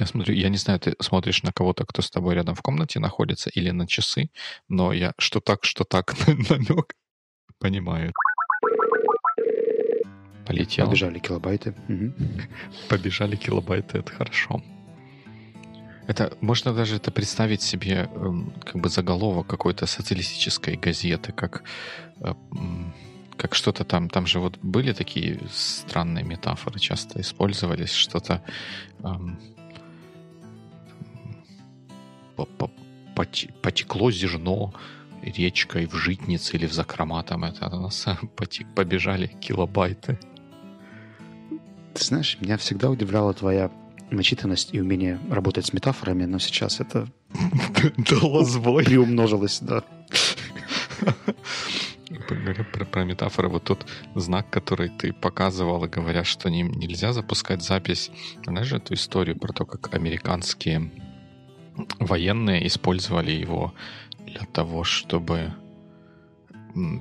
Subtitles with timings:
[0.00, 3.00] Я смотрю, я не знаю, ты смотришь на кого-то, кто с тобой рядом в комнате
[3.00, 4.30] находится, или на часы,
[4.68, 6.94] но я что так, что так намек
[7.58, 8.12] понимаю.
[10.46, 10.86] Полетел.
[10.86, 11.74] Побежали килобайты.
[11.88, 12.12] Угу.
[12.88, 14.62] Побежали килобайты, это хорошо.
[16.06, 21.62] Это можно даже это представить себе эм, как бы заголовок какой-то социалистической газеты, как
[22.20, 22.34] э,
[23.36, 28.42] как что-то там, там же вот были такие странные метафоры, часто использовались, что-то
[29.04, 29.38] эм,
[33.14, 34.72] потекло зерно
[35.22, 38.06] речкой в житнице или в закрома, там это у нас
[38.74, 40.18] побежали килобайты.
[41.94, 43.70] Ты знаешь, меня всегда удивляла твоя
[44.10, 47.08] начитанность и умение работать с метафорами, но сейчас это
[47.96, 48.84] дало сбой.
[48.84, 49.84] Приумножилось, да.
[52.28, 57.12] Говоря про, про метафоры, вот тот знак, который ты показывал, и говоря, что ним нельзя
[57.12, 58.10] запускать запись,
[58.44, 60.90] знаешь эту историю про то, как американские
[61.98, 63.74] военные использовали его
[64.26, 65.52] для того, чтобы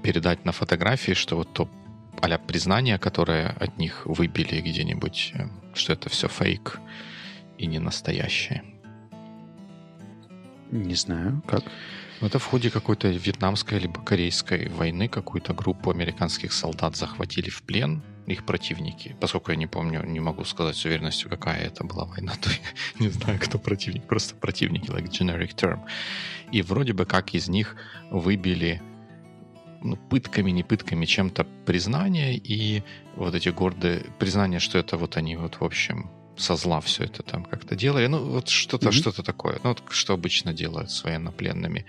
[0.03, 1.69] передать на фотографии, что вот то
[2.21, 6.79] а признание, которое от них выбили где-нибудь, э, что это все фейк
[7.57, 8.63] и не настоящее.
[10.71, 11.63] Не знаю, как.
[12.21, 17.63] Ну, это в ходе какой-то вьетнамской либо корейской войны какую-то группу американских солдат захватили в
[17.63, 18.01] плен,
[18.33, 19.15] их противники.
[19.19, 23.05] Поскольку я не помню, не могу сказать с уверенностью, какая это была война, то я
[23.05, 24.07] не знаю, кто противник.
[24.07, 25.81] Просто противники, like generic term.
[26.51, 27.75] И вроде бы как из них
[28.11, 28.81] выбили
[29.81, 32.83] ну, пытками, не пытками, чем-то признание и
[33.15, 37.21] вот эти гордые признания, что это вот они вот в общем со зла все это
[37.21, 38.07] там как-то делали.
[38.07, 38.93] Ну, вот что-то, mm-hmm.
[38.93, 39.59] что-то такое.
[39.63, 41.85] Ну, вот что обычно делают с военнопленными.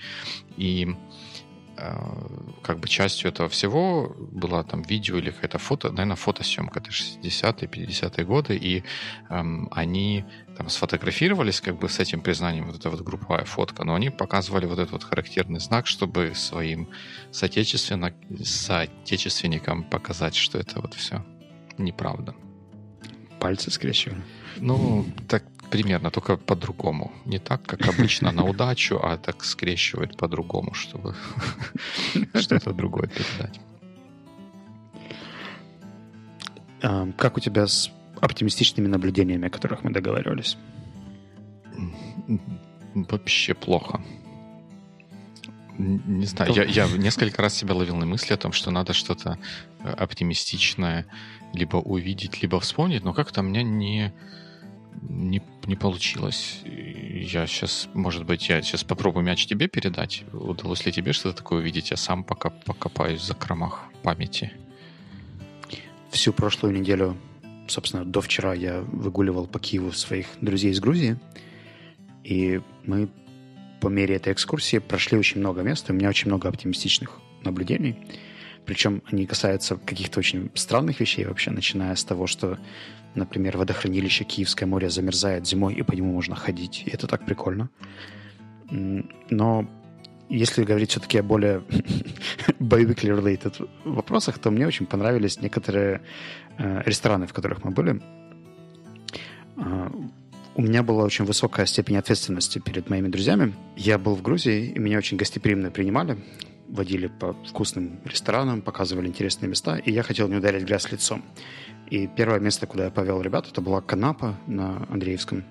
[0.56, 0.94] И
[2.62, 7.68] как бы частью этого всего была там видео или какая-то фото, наверное, фотосъемка, это 60-е,
[7.68, 8.84] 50-е годы, и
[9.30, 10.24] эм, они
[10.56, 14.66] там сфотографировались как бы с этим признанием, вот эта вот групповая фотка, но они показывали
[14.66, 16.88] вот этот вот характерный знак, чтобы своим
[17.30, 21.24] соотечественникам показать, что это вот все
[21.78, 22.34] неправда.
[23.38, 24.20] Пальцы скрещивали.
[24.58, 27.12] Ну, так примерно, только по-другому.
[27.24, 31.14] Не так, как обычно, на удачу, а так скрещивает по-другому, чтобы
[32.34, 33.60] что-то другое передать.
[37.16, 40.56] Как у тебя с оптимистичными наблюдениями, о которых мы договаривались?
[42.94, 44.00] Вообще плохо.
[45.78, 49.38] Не знаю, я, я несколько раз себя ловил на мысли о том, что надо что-то
[49.82, 51.06] э, оптимистичное
[51.54, 54.12] либо увидеть, либо вспомнить, но как-то у меня не,
[55.02, 56.62] не, не получилось.
[56.64, 60.24] Я сейчас, может быть, я сейчас попробую мяч тебе передать.
[60.32, 61.90] Удалось ли тебе что-то такое увидеть?
[61.90, 64.52] Я сам пока покопаюсь в закромах памяти.
[66.10, 67.16] Всю прошлую неделю,
[67.68, 71.16] собственно, до вчера я выгуливал по Киеву своих друзей из Грузии.
[72.24, 73.08] И мы
[73.80, 77.96] по мере этой экскурсии прошли очень много мест, у меня очень много оптимистичных наблюдений.
[78.66, 82.58] Причем они касаются каких-то очень странных вещей вообще, начиная с того, что,
[83.14, 86.84] например, водохранилище Киевское море замерзает зимой, и по нему можно ходить.
[86.86, 87.70] И это так прикольно.
[88.70, 89.68] Но
[90.28, 91.62] если говорить все-таки о более
[92.60, 96.02] biweekly related вопросах, то мне очень понравились некоторые
[96.58, 98.00] э, рестораны, в которых мы были.
[99.56, 99.90] Э,
[100.54, 103.54] у меня была очень высокая степень ответственности перед моими друзьями.
[103.76, 106.18] Я был в Грузии, и меня очень гостеприимно принимали
[106.70, 111.24] водили по вкусным ресторанам, показывали интересные места, и я хотел не ударить грязь лицом.
[111.90, 115.44] И первое место, куда я повел ребят, это была Канапа на Андреевском.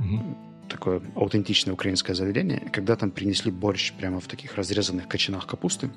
[0.00, 0.38] Угу.
[0.68, 2.60] Такое аутентичное украинское заведение.
[2.72, 5.90] Когда там принесли борщ прямо в таких разрезанных кочанах капусты,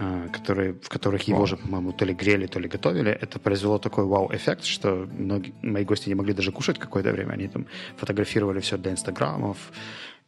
[0.00, 1.46] а, которые, в которых его вау.
[1.46, 5.84] же, по-моему, то ли грели, то ли готовили, это произвело такой вау-эффект, что многие, мои
[5.84, 7.32] гости не могли даже кушать какое-то время.
[7.32, 7.66] Они там
[7.96, 9.72] фотографировали все для инстаграмов,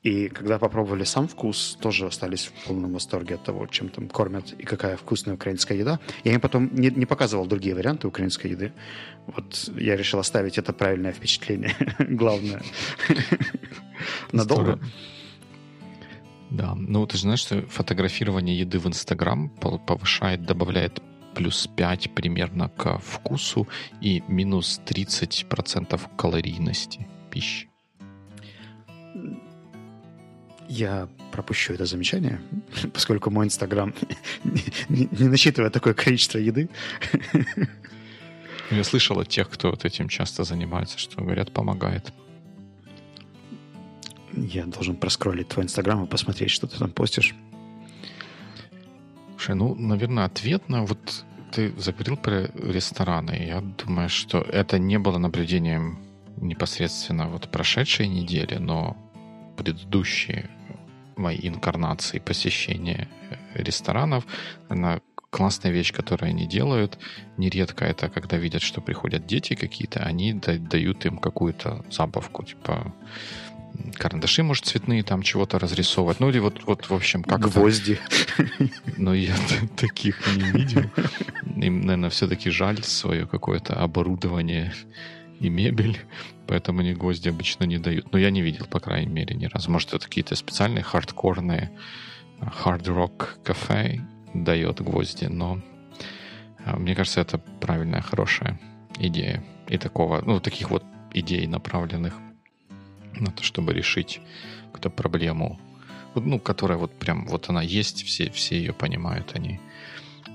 [0.03, 4.53] и когда попробовали сам вкус, тоже остались в полном восторге от того, чем там кормят
[4.53, 6.00] и какая вкусная украинская еда.
[6.25, 8.73] Я им потом не, не показывал другие варианты украинской еды.
[9.26, 11.75] Вот я решил оставить это правильное впечатление.
[11.99, 12.62] Главное.
[14.32, 14.81] Надолго.
[16.50, 21.03] Да, ну ты же знаешь, что фотографирование еды в Инстаграм повышает, добавляет
[21.35, 23.69] плюс 5 примерно к вкусу
[24.00, 27.69] и минус 30% калорийности пищи.
[30.70, 32.40] Я пропущу это замечание,
[32.94, 33.93] поскольку мой Инстаграм
[34.88, 36.69] не, не насчитывает такое количество еды.
[38.70, 42.12] Я слышал от тех, кто вот этим часто занимается, что, говорят, помогает.
[44.32, 47.34] Я должен проскролить твой Инстаграм и посмотреть, что ты там постишь.
[49.32, 53.44] Слушай, ну, наверное, ответ на вот ты заговорил про рестораны.
[53.44, 55.99] Я думаю, что это не было наблюдением
[56.37, 58.96] непосредственно вот прошедшей недели, но
[59.56, 60.49] предыдущие
[61.20, 64.25] мои инкарнации посещения э, ресторанов,
[64.69, 65.00] она
[65.31, 66.99] классная вещь, которую они делают,
[67.37, 72.93] нередко это, когда видят, что приходят дети какие-то, они дают им какую-то забавку, типа
[73.94, 76.20] карандаши, может, цветные там чего-то разрисовывать.
[76.20, 77.99] Ну, или вот, вот в общем, как Гвозди.
[78.96, 79.37] Но я
[79.76, 80.90] таких не видел.
[81.56, 84.75] Им, наверное, все-таки жаль свое какое-то оборудование
[85.40, 85.98] и мебель,
[86.46, 88.12] поэтому они гвозди обычно не дают.
[88.12, 89.70] Но я не видел, по крайней мере, ни разу.
[89.70, 91.70] Может, это какие-то специальные хардкорные
[92.40, 94.00] хард-рок кафе
[94.34, 95.60] дает гвозди, но
[96.64, 98.58] а, мне кажется, это правильная, хорошая
[98.98, 99.42] идея.
[99.69, 102.14] И такого, ну, таких вот идей, направленных
[103.14, 104.20] на то, чтобы решить
[104.66, 105.58] какую-то проблему,
[106.14, 109.60] ну, которая вот прям, вот она есть, все, все ее понимают, они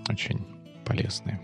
[0.10, 0.46] очень
[0.86, 1.40] полезные.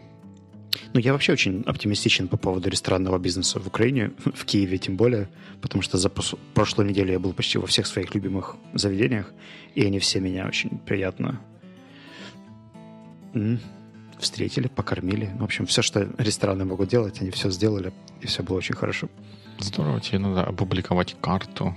[0.94, 5.29] Ну, я вообще очень оптимистичен по поводу ресторанного бизнеса в Украине, в Киеве тем более,
[5.62, 9.31] потому что за прошлую неделю я был почти во всех своих любимых заведениях,
[9.75, 11.39] и они все меня очень приятно
[14.19, 15.31] встретили, покормили.
[15.39, 17.91] В общем, все, что рестораны могут делать, они все сделали,
[18.21, 19.09] и все было очень хорошо.
[19.59, 21.75] Здорово, тебе надо опубликовать карту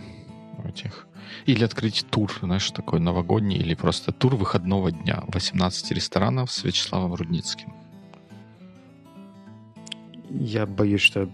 [0.64, 1.06] этих.
[1.46, 5.24] Или открыть тур, знаешь, такой новогодний, или просто тур выходного дня.
[5.28, 7.72] 18 ресторанов с Вячеславом Рудницким.
[10.30, 11.28] Я боюсь, что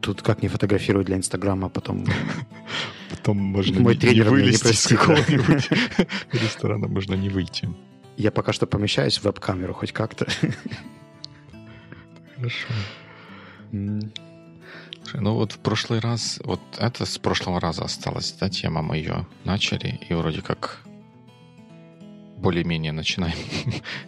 [0.00, 2.04] тут как не фотографировать для Инстаграма, а потом...
[3.10, 5.68] Потом можно Мой не, не вылезти с какого-нибудь
[6.32, 7.68] ресторана, можно не выйти.
[8.16, 10.28] Я пока что помещаюсь в веб-камеру хоть как-то.
[12.36, 12.68] Хорошо.
[13.72, 19.26] Ну вот в прошлый раз, вот это с прошлого раза осталось, да, тема мы ее
[19.44, 20.78] начали, и вроде как
[22.36, 23.36] более-менее начинаем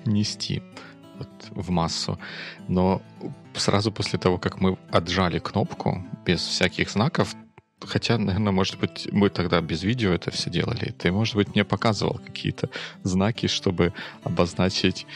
[0.05, 0.63] нести
[1.19, 2.19] вот, в массу.
[2.69, 3.03] Но
[3.55, 7.35] сразу после того, как мы отжали кнопку без всяких знаков,
[7.81, 11.64] хотя, наверное, может быть, мы тогда без видео это все делали, ты, может быть, мне
[11.64, 12.69] показывал какие-то
[13.03, 13.93] знаки, чтобы
[14.25, 15.06] обозначить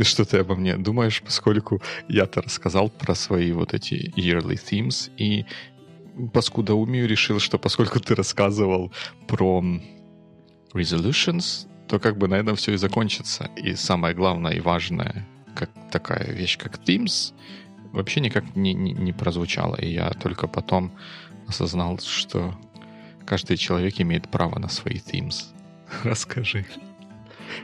[0.00, 5.46] что ты обо мне думаешь, поскольку я-то рассказал про свои вот эти yearly themes, и
[6.32, 8.92] по скудоумию решил, что поскольку ты рассказывал
[9.28, 9.62] про
[10.74, 13.50] resolutions, то как бы на этом все и закончится.
[13.56, 15.26] И самое главное и важное,
[15.56, 17.34] как такая вещь, как Teams,
[17.92, 19.74] вообще никак не, не, не прозвучала.
[19.74, 20.92] И я только потом
[21.48, 22.56] осознал, что
[23.26, 25.46] каждый человек имеет право на свои Teams.
[26.04, 26.64] Расскажи.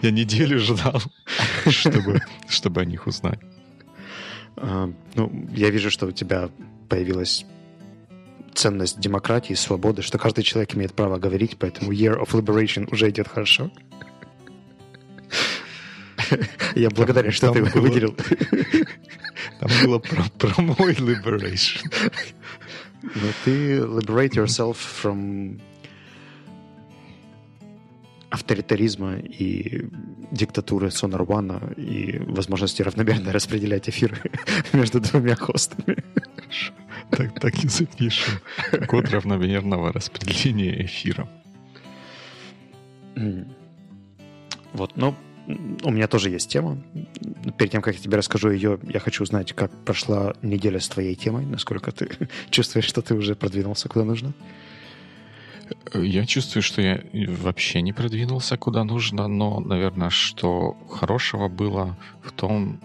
[0.03, 1.01] Я неделю ждал,
[1.69, 3.39] чтобы, чтобы о них узнать.
[4.57, 6.51] А, ну, я вижу, что у тебя
[6.89, 7.47] появилась
[8.55, 13.29] ценность демократии, свободы, что каждый человек имеет право говорить, поэтому Year of Liberation уже идет
[13.29, 13.71] хорошо.
[16.75, 18.15] Я благодарен, что ты выделил.
[19.61, 21.81] Там было про, про мой liberation.
[23.03, 25.61] Но ты liberate yourself from
[28.31, 29.89] авторитаризма и
[30.31, 34.21] диктатуры Сонарвана и возможности равномерно распределять эфир
[34.73, 36.05] между двумя хостами.
[37.11, 38.35] Так, так и запишем.
[38.89, 41.29] Код равномерного распределения эфира.
[44.73, 46.79] Вот, но у меня тоже есть тема.
[47.57, 51.15] Перед тем, как я тебе расскажу ее, я хочу узнать, как прошла неделя с твоей
[51.15, 52.09] темой, насколько ты
[52.51, 54.33] чувствуешь, что ты уже продвинулся куда нужно.
[55.95, 62.33] Я чувствую, что я вообще не продвинулся куда нужно, но, наверное, что хорошего было в
[62.33, 62.81] том,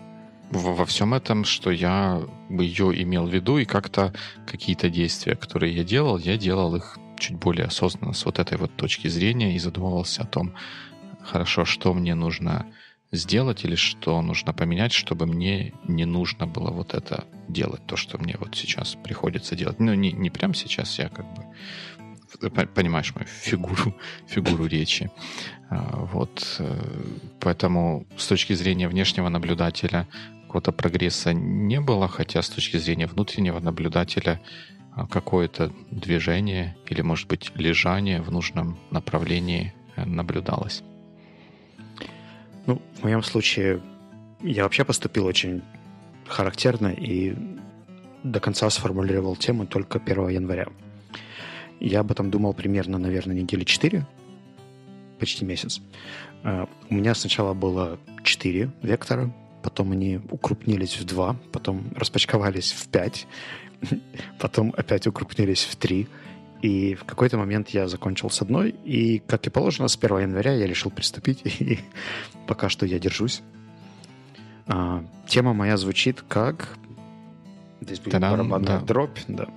[0.52, 4.14] во, всем этом, что я ее имел в виду, и как-то
[4.46, 8.76] какие-то действия, которые я делал, я делал их чуть более осознанно с вот этой вот
[8.76, 10.54] точки зрения и задумывался о том,
[11.24, 12.66] хорошо, что мне нужно
[13.12, 18.18] сделать или что нужно поменять, чтобы мне не нужно было вот это делать, то, что
[18.18, 19.80] мне вот сейчас приходится делать.
[19.80, 21.44] Ну, не, не прямо сейчас, я как бы
[22.68, 23.96] понимаешь мою фигуру,
[24.28, 25.12] фигуру речи.
[25.70, 26.56] А, вот.
[26.60, 27.04] Э,
[27.40, 30.08] поэтому с точки зрения внешнего наблюдателя
[30.44, 34.42] какого-то прогресса не было, хотя с точки зрения внутреннего наблюдателя
[34.94, 40.84] а, какое-то движение или, может быть, лежание в нужном направлении э, наблюдалось.
[42.68, 43.82] Ну, в моем случае
[44.42, 45.62] я вообще поступил очень
[46.28, 47.36] характерно и
[48.24, 50.68] до конца сформулировал тему только 1 января.
[51.80, 54.06] Я об этом думал примерно, наверное, недели 4,
[55.20, 55.82] почти месяц.
[56.44, 62.88] Uh, у меня сначала было 4 вектора, потом они укрупнились в 2, потом распачковались в
[62.88, 63.28] 5,
[64.40, 66.08] потом опять укрупнились в 3,
[66.62, 70.54] и в какой-то момент я закончил с одной, и, как и положено, с 1 января
[70.54, 71.80] я решил приступить, и
[72.48, 73.42] пока что я держусь.
[74.68, 76.78] А, тема моя звучит как...
[77.82, 78.86] Здесь будет барабанная да.
[78.86, 79.48] дробь, да.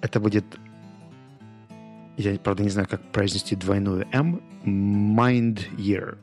[0.00, 0.44] Это будет...
[2.16, 4.42] Я, правда, не знаю, как произнести двойную М.
[4.64, 6.18] Mind Year.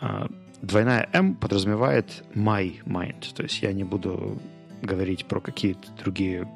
[0.00, 0.28] А,
[0.62, 3.34] двойная М подразумевает my mind.
[3.34, 4.40] То есть я не буду
[4.80, 6.48] говорить про какие-то другие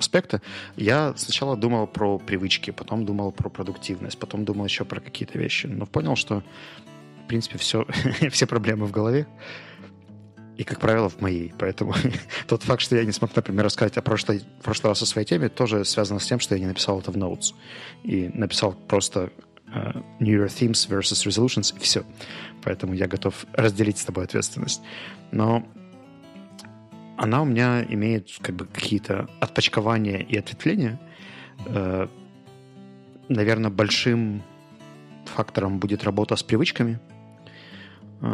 [0.00, 0.40] аспекты.
[0.76, 5.66] Я сначала думал про привычки, потом думал про продуктивность, потом думал еще про какие-то вещи.
[5.66, 6.42] Но понял, что,
[7.24, 7.86] в принципе, все,
[8.30, 9.26] все проблемы в голове.
[10.56, 11.54] И, как правило, в моей.
[11.58, 11.94] Поэтому
[12.46, 15.48] тот факт, что я не смог, например, рассказать о прошлой, прошлый раз о своей теме,
[15.48, 17.54] тоже связано с тем, что я не написал это в Notes.
[18.02, 19.30] И написал просто
[19.74, 22.04] uh, New Year Themes versus Resolutions, и все.
[22.62, 24.82] Поэтому я готов разделить с тобой ответственность.
[25.32, 25.66] Но
[27.20, 30.98] она у меня имеет как бы какие-то отпочкования и ответвления.
[31.66, 32.08] Э,
[33.28, 34.42] наверное, большим
[35.26, 36.98] фактором будет работа с привычками
[38.22, 38.26] э,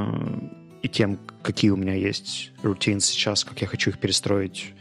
[0.82, 4.72] и тем, какие у меня есть рутины сейчас, как я хочу их перестроить.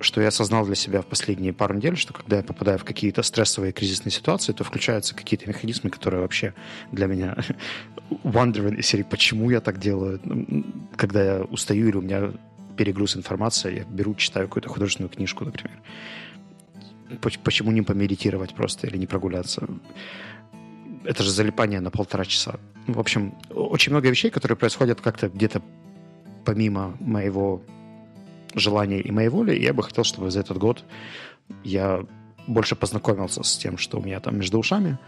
[0.00, 3.22] Что я осознал для себя в последние пару недель, что когда я попадаю в какие-то
[3.22, 6.54] стрессовые кризисные ситуации, то включаются какие-то механизмы, которые вообще
[6.90, 7.36] для меня
[8.10, 10.20] wondering серии, почему я так делаю.
[10.96, 12.32] Когда я устаю или у меня
[12.76, 15.80] перегруз информации, я беру, читаю какую-то художественную книжку, например.
[17.42, 19.68] Почему не помедитировать просто или не прогуляться?
[21.04, 22.58] Это же залипание на полтора часа.
[22.86, 25.62] В общем, очень много вещей, которые происходят как-то где-то
[26.44, 27.62] помимо моего
[28.54, 29.58] желания и моей воли.
[29.58, 30.84] Я бы хотел, чтобы за этот год
[31.62, 32.04] я
[32.46, 34.98] больше познакомился с тем, что у меня там между ушами,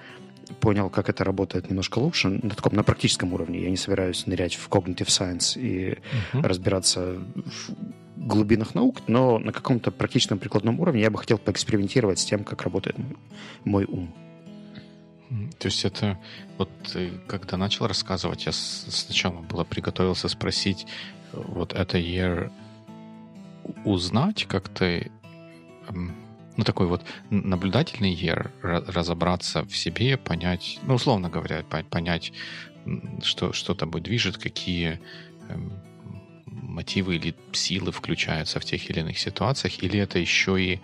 [0.60, 3.62] понял, как это работает немножко лучше на таком на практическом уровне.
[3.62, 5.98] Я не собираюсь нырять в cognitive science и
[6.32, 6.42] uh-huh.
[6.42, 7.74] разбираться в
[8.16, 12.62] глубинах наук, но на каком-то практичном прикладном уровне я бы хотел поэкспериментировать с тем, как
[12.62, 12.96] работает
[13.64, 14.14] мой, ум.
[15.58, 16.18] То есть это
[16.56, 20.86] вот ты, когда начал рассказывать, я сначала было приготовился спросить,
[21.32, 22.52] вот это year
[23.84, 25.10] узнать, как ты
[26.56, 32.32] ну, такой вот наблюдательный year, разобраться в себе, понять, ну, условно говоря, понять,
[33.22, 35.00] что, что тобой движет, какие
[35.48, 35.72] эм,
[36.46, 40.80] мотивы или силы включаются в тех или иных ситуациях, или это еще и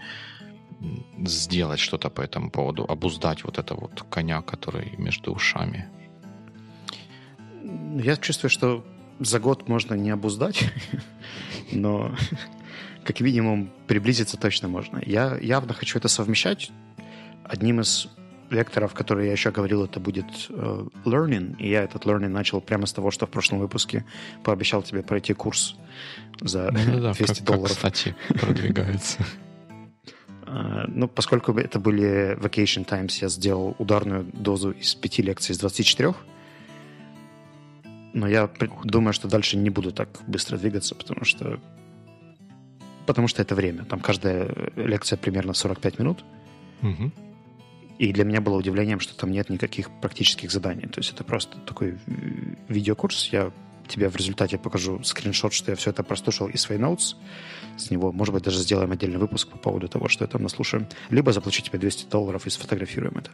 [1.25, 5.88] сделать что-то по этому поводу, обуздать вот это вот коня, который между ушами?
[8.02, 8.85] Я чувствую, что
[9.21, 10.64] за год можно не обуздать,
[11.73, 12.14] но
[13.04, 15.02] как минимум приблизиться точно можно.
[15.04, 16.71] Я явно хочу это совмещать.
[17.44, 18.09] Одним из
[18.52, 21.56] векторов, который я еще говорил, это будет uh, learning.
[21.59, 24.04] И я этот learning начал прямо с того, что в прошлом выпуске
[24.44, 25.76] пообещал тебе пройти курс
[26.40, 27.78] за ну, да, 200 как, долларов.
[27.80, 29.25] Как, кстати, продвигается.
[30.44, 35.59] Uh, ну, поскольку это были vacation times, я сделал ударную дозу из пяти лекций из
[35.59, 36.14] 24.
[38.14, 38.50] Но я
[38.85, 41.59] думаю, что дальше не буду так быстро двигаться, потому что
[43.06, 43.85] потому что это время.
[43.85, 46.25] Там каждая лекция примерно 45 минут.
[46.82, 47.12] Угу.
[47.99, 50.88] И для меня было удивлением, что там нет никаких практических заданий.
[50.88, 51.99] То есть это просто такой
[52.68, 53.28] видеокурс.
[53.28, 53.52] Я
[53.87, 57.14] тебе в результате покажу скриншот, что я все это прослушал из своей notes.
[57.76, 60.88] С него, может быть, даже сделаем отдельный выпуск по поводу того, что я там наслушаю.
[61.11, 63.30] Либо заплачу тебе 200 долларов и сфотографируем это.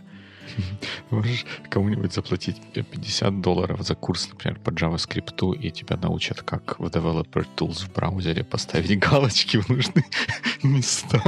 [1.10, 6.84] Можешь кому-нибудь заплатить 50 долларов за курс, например, по JavaScript, и тебя научат, как в
[6.84, 10.04] Developer Tools в браузере поставить галочки в нужные
[10.62, 11.22] места.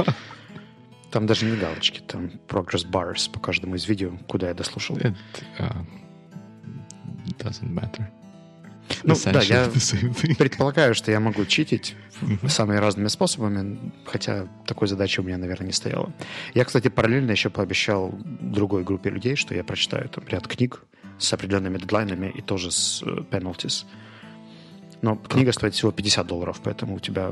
[1.11, 4.97] Там даже не галочки, там progress bars по каждому из видео, куда я дослушал.
[4.97, 5.15] It
[5.59, 5.85] uh,
[7.37, 8.07] doesn't matter.
[9.03, 9.69] Ну, да, я
[10.37, 11.95] предполагаю, что я могу читить
[12.47, 16.13] самыми разными способами, хотя такой задачи у меня, наверное, не стояло.
[16.53, 20.83] Я, кстати, параллельно еще пообещал другой группе людей, что я прочитаю там ряд книг
[21.17, 23.85] с определенными дедлайнами и тоже с uh, penalties.
[25.01, 27.31] Но книга стоит всего 50 долларов, поэтому у тебя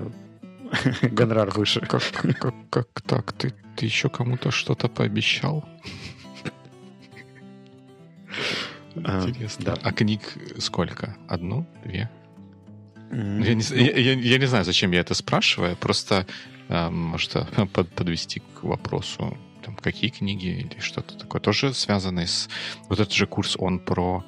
[1.02, 1.82] гонорар выше.
[1.82, 2.04] Как,
[2.40, 3.34] как, как так?
[3.34, 5.68] Ты, ты еще кому-то что-то пообещал?
[9.04, 9.66] А, Интересно.
[9.66, 9.78] Да.
[9.82, 10.22] А книг
[10.58, 11.16] сколько?
[11.28, 11.66] Одну?
[11.84, 12.10] Две?
[13.12, 13.44] Mm-hmm.
[13.44, 15.76] Я, не, ну, я, я, я не знаю, зачем я это спрашиваю.
[15.76, 16.26] Просто,
[16.68, 17.36] э, может,
[17.74, 21.42] под, подвести к вопросу, там, какие книги или что-то такое.
[21.42, 22.50] Тоже связанное с...
[22.88, 24.24] Вот этот же курс, он про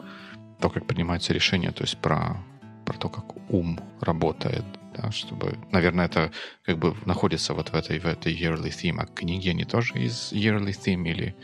[0.59, 2.37] то, как принимаются решения, то есть про,
[2.85, 4.63] про то, как ум работает,
[4.95, 6.31] да, чтобы, наверное, это
[6.63, 8.99] как бы находится вот в этой, в этой yearly theme.
[8.99, 11.35] А книги, они тоже из yearly theme или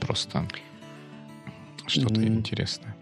[0.00, 0.46] просто
[1.86, 2.26] что-то mm.
[2.26, 2.96] интересное?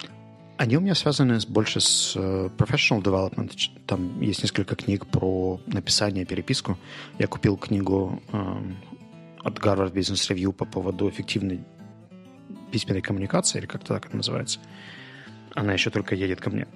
[0.57, 3.53] Они у меня связаны больше с uh, professional development.
[3.87, 6.79] Там есть несколько книг про написание, переписку.
[7.19, 8.75] Я купил книгу um,
[9.43, 11.61] от Harvard Business Review по поводу эффективной
[12.71, 14.61] письменной коммуникации, или как-то так это называется.
[15.55, 16.67] Она еще только едет ко мне.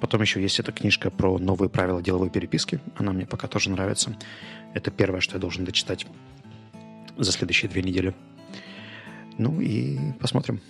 [0.00, 2.80] Потом еще есть эта книжка про новые правила деловой переписки.
[2.96, 4.16] Она мне пока тоже нравится.
[4.74, 6.06] Это первое, что я должен дочитать
[7.16, 8.14] за следующие две недели.
[9.38, 10.60] Ну и посмотрим.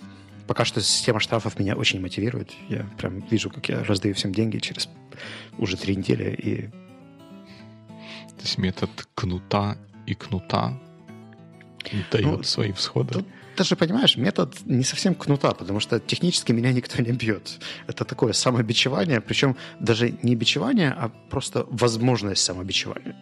[0.47, 2.51] Пока что система штрафов меня очень мотивирует.
[2.69, 4.89] Я прям вижу, как я раздаю всем деньги через
[5.57, 6.33] уже три недели.
[6.35, 6.61] И...
[8.37, 10.79] То есть метод кнута и кнута
[12.11, 13.13] дает ну, свои всходы.
[13.13, 17.59] Тут даже, понимаешь, метод не совсем кнута, потому что технически меня никто не бьет.
[17.87, 23.15] Это такое самобичевание, причем даже не бичевание, а просто возможность самобичевания.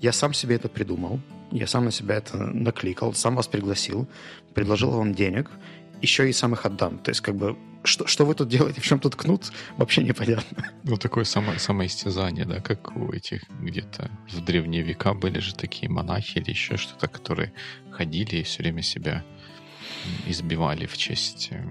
[0.00, 4.08] Я сам себе это придумал, я сам на себя это накликал, сам вас пригласил,
[4.54, 5.50] предложил вам денег,
[6.00, 6.98] еще и сам их отдам.
[6.98, 10.70] То есть, как бы, что, что вы тут делаете, в чем тут кнут, вообще непонятно.
[10.84, 15.90] Ну, такое само, самоистязание, да, как у этих где-то в древние века были же такие
[15.90, 17.52] монахи или еще что-то, которые
[17.90, 19.22] ходили и все время себя
[20.26, 21.62] избивали в честь, э,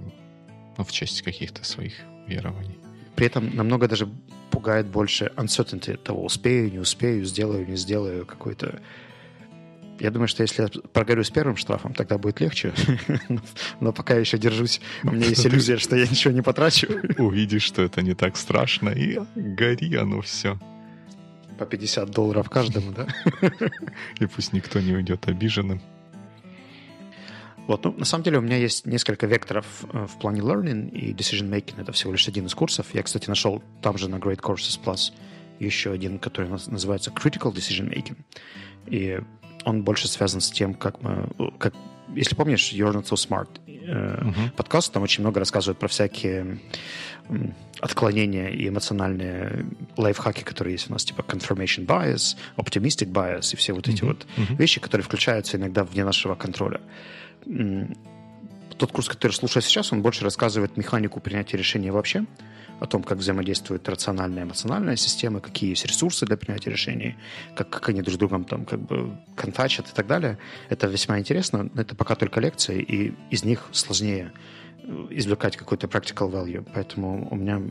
[0.77, 1.93] ну, в честь каких-то своих
[2.27, 2.77] верований.
[3.15, 4.07] При этом намного даже
[4.51, 8.79] пугает больше uncertainty того, успею, не успею, сделаю, не сделаю, какой-то
[9.99, 12.73] я думаю, что если я прогорю с первым штрафом, тогда будет легче.
[13.81, 16.87] Но пока я еще держусь, у меня есть иллюзия, что я ничего не потрачу.
[17.17, 20.57] Увидишь, что это не так страшно, и гори оно все.
[21.57, 23.07] По 50 долларов каждому, да?
[24.19, 25.81] И пусть никто не уйдет обиженным.
[27.69, 31.13] Вот, ну, на самом деле у меня есть несколько векторов э, в плане learning и
[31.13, 31.79] decision making.
[31.79, 32.87] Это всего лишь один из курсов.
[32.93, 35.13] Я, кстати, нашел там же на Great Courses Plus
[35.59, 38.17] еще один, который называется Critical Decision Making.
[38.87, 39.19] И
[39.65, 41.29] он больше связан с тем, как мы...
[41.59, 41.75] Как,
[42.15, 44.51] если помнишь, You're Not So Smart uh-huh.
[44.55, 46.57] подкаст, там очень много рассказывают про всякие
[47.81, 53.73] отклонения и эмоциональные лайфхаки, которые есть у нас, типа confirmation bias, optimistic bias и все
[53.73, 54.07] вот эти uh-huh.
[54.07, 54.55] вот uh-huh.
[54.55, 56.81] вещи, которые включаются иногда вне нашего контроля
[58.77, 62.25] тот курс, который слушаю сейчас, он больше рассказывает механику принятия решения вообще,
[62.79, 67.17] о том, как взаимодействуют рациональная и эмоциональная системы, какие есть ресурсы для принятия решений,
[67.55, 70.37] как, как они друг с другом там как бы контачат и так далее.
[70.69, 74.31] Это весьма интересно, но это пока только лекции, и из них сложнее
[74.83, 76.65] э, извлекать какой-то practical value.
[76.73, 77.61] Поэтому у меня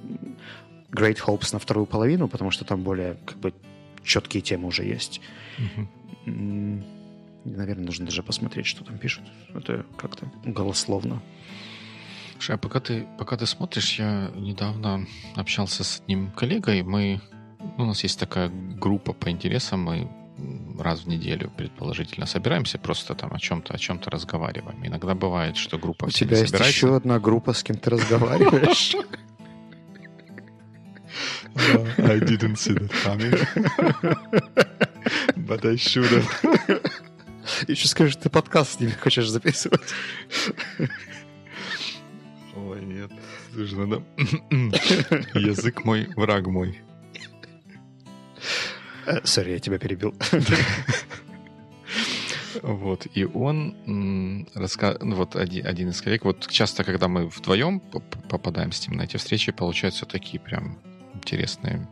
[0.91, 3.55] great hopes на вторую половину, потому что там более как бы
[4.05, 5.23] четкие темы уже есть.
[6.27, 6.98] Mm-hmm.
[7.57, 9.25] Наверное, нужно даже посмотреть, что там пишут.
[9.55, 11.23] Это как-то голословно.
[12.35, 16.83] Слушай, а пока ты, пока ты смотришь, я недавно общался с одним коллегой.
[16.83, 17.21] Мы,
[17.77, 20.09] ну, у нас есть такая группа по интересам, мы
[20.79, 24.87] раз в неделю, предположительно, собираемся, просто там о чем-то, о чем-то разговариваем.
[24.87, 26.77] Иногда бывает, что группа У тебя есть собирается.
[26.77, 28.95] еще одна группа, с кем ты разговариваешь?
[31.99, 33.35] I didn't see that coming.
[35.37, 36.81] But I should have.
[37.67, 39.81] Еще скажешь, ты подкаст с ними хочешь записывать.
[42.55, 43.11] Ой, нет.
[43.53, 44.05] Слушай, надо...
[45.39, 46.81] Язык мой, враг мой.
[49.25, 50.15] Сори, я тебя перебил.
[52.63, 54.47] Вот, и он ну,
[55.15, 59.17] вот один, один из коллег, вот часто, когда мы вдвоем попадаем с ним на эти
[59.17, 60.77] встречи, получаются такие прям
[61.15, 61.87] интересные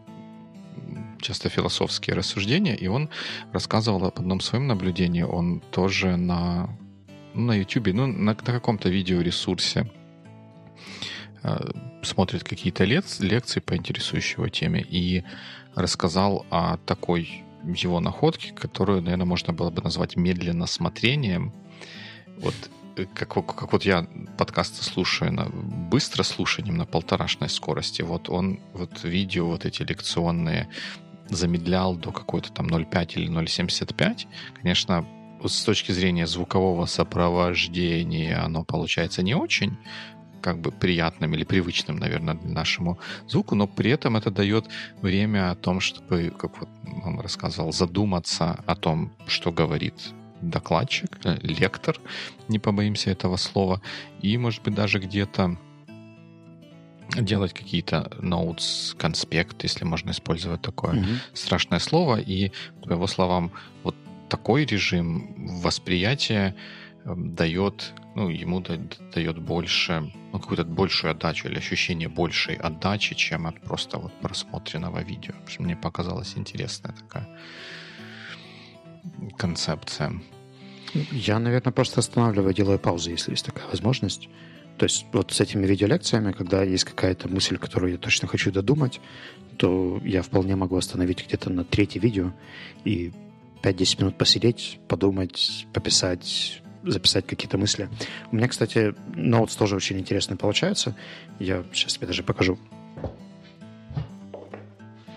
[1.20, 3.08] часто философские рассуждения, и он
[3.52, 5.22] рассказывал об одном своем наблюдении.
[5.22, 6.68] Он тоже на,
[7.34, 9.90] ну, на YouTube, ну, на, на каком-то видеоресурсе
[11.42, 11.70] э,
[12.02, 15.24] смотрит какие-то лек- лекции по интересующей его теме и
[15.74, 21.52] рассказал о такой его находке, которую, наверное, можно было бы назвать медленно смотрением.
[22.38, 22.54] Вот
[22.96, 24.06] э, как, как вот я
[24.38, 30.68] подкасты слушаю на быстро слушанием на полторашной скорости, вот он вот видео вот эти лекционные
[31.28, 34.26] замедлял до какой-то там 0,5 или 0,75,
[34.60, 35.06] конечно,
[35.44, 39.76] с точки зрения звукового сопровождения оно получается не очень
[40.40, 44.66] как бы приятным или привычным, наверное, для нашему звуку, но при этом это дает
[45.02, 46.68] время о том, чтобы, как вот
[47.04, 49.94] он рассказывал, задуматься о том, что говорит
[50.40, 51.98] докладчик, э, лектор,
[52.48, 53.80] не побоимся этого слова,
[54.22, 55.56] и, может быть, даже где-то
[57.22, 61.18] делать какие-то notes, конспект, если можно использовать такое mm-hmm.
[61.34, 62.20] страшное слово.
[62.20, 62.52] И,
[62.82, 63.52] по его словам,
[63.82, 63.94] вот
[64.28, 66.54] такой режим восприятия
[67.04, 68.62] эм, дает, ну, ему
[69.14, 75.02] дает больше, ну, какую-то большую отдачу или ощущение большей отдачи, чем от просто вот просмотренного
[75.02, 75.34] видео.
[75.58, 77.28] Мне показалась интересная такая
[79.38, 80.12] концепция.
[81.12, 84.28] Я, наверное, просто останавливаю, делаю паузу, если есть такая возможность.
[84.78, 89.00] То есть вот с этими видеолекциями, когда есть какая-то мысль, которую я точно хочу додумать,
[89.56, 92.32] то я вполне могу остановить где-то на третье видео
[92.84, 93.12] и
[93.62, 97.88] 5-10 минут посидеть, подумать, пописать, записать какие-то мысли.
[98.30, 100.94] У меня, кстати, ноутс тоже очень интересный получается.
[101.38, 102.58] Я сейчас тебе даже покажу.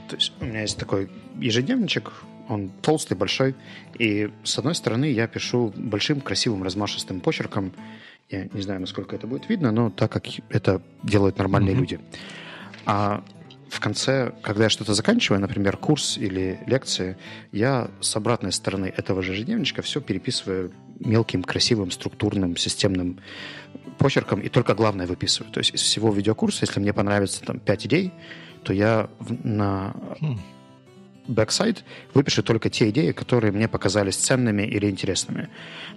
[0.10, 2.12] То есть у меня есть такой ежедневничек,
[2.48, 3.56] он толстый, большой,
[4.00, 7.74] и с одной стороны я пишу большим, красивым, размашистым почерком.
[8.30, 11.80] Я не знаю, насколько это будет видно, но так как это делают нормальные mm-hmm.
[11.80, 12.00] люди.
[12.86, 13.24] А
[13.70, 17.18] в конце, когда я что-то заканчиваю, например, курс или лекции,
[17.52, 23.20] я с обратной стороны этого же ежедневничка все переписываю мелким, красивым, структурным, системным
[23.98, 25.52] почерком и только главное выписываю.
[25.52, 28.13] То есть из всего видеокурса, если мне понравится там 5 идей,
[28.63, 29.10] то я
[29.44, 30.38] на хм
[31.30, 35.50] backside выпишу только те идеи, которые мне показались ценными или интересными.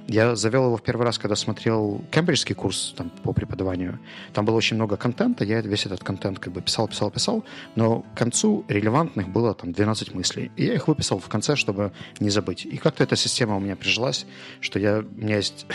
[0.07, 3.99] Я завел его в первый раз, когда смотрел кембриджский курс там, по преподаванию.
[4.33, 8.01] Там было очень много контента, я весь этот контент как бы писал, писал, писал, но
[8.01, 10.51] к концу релевантных было там 12 мыслей.
[10.57, 12.67] И я их выписал в конце, чтобы не забыть.
[12.67, 14.27] И как-то эта система у меня прижилась,
[14.61, 15.67] что я, у меня есть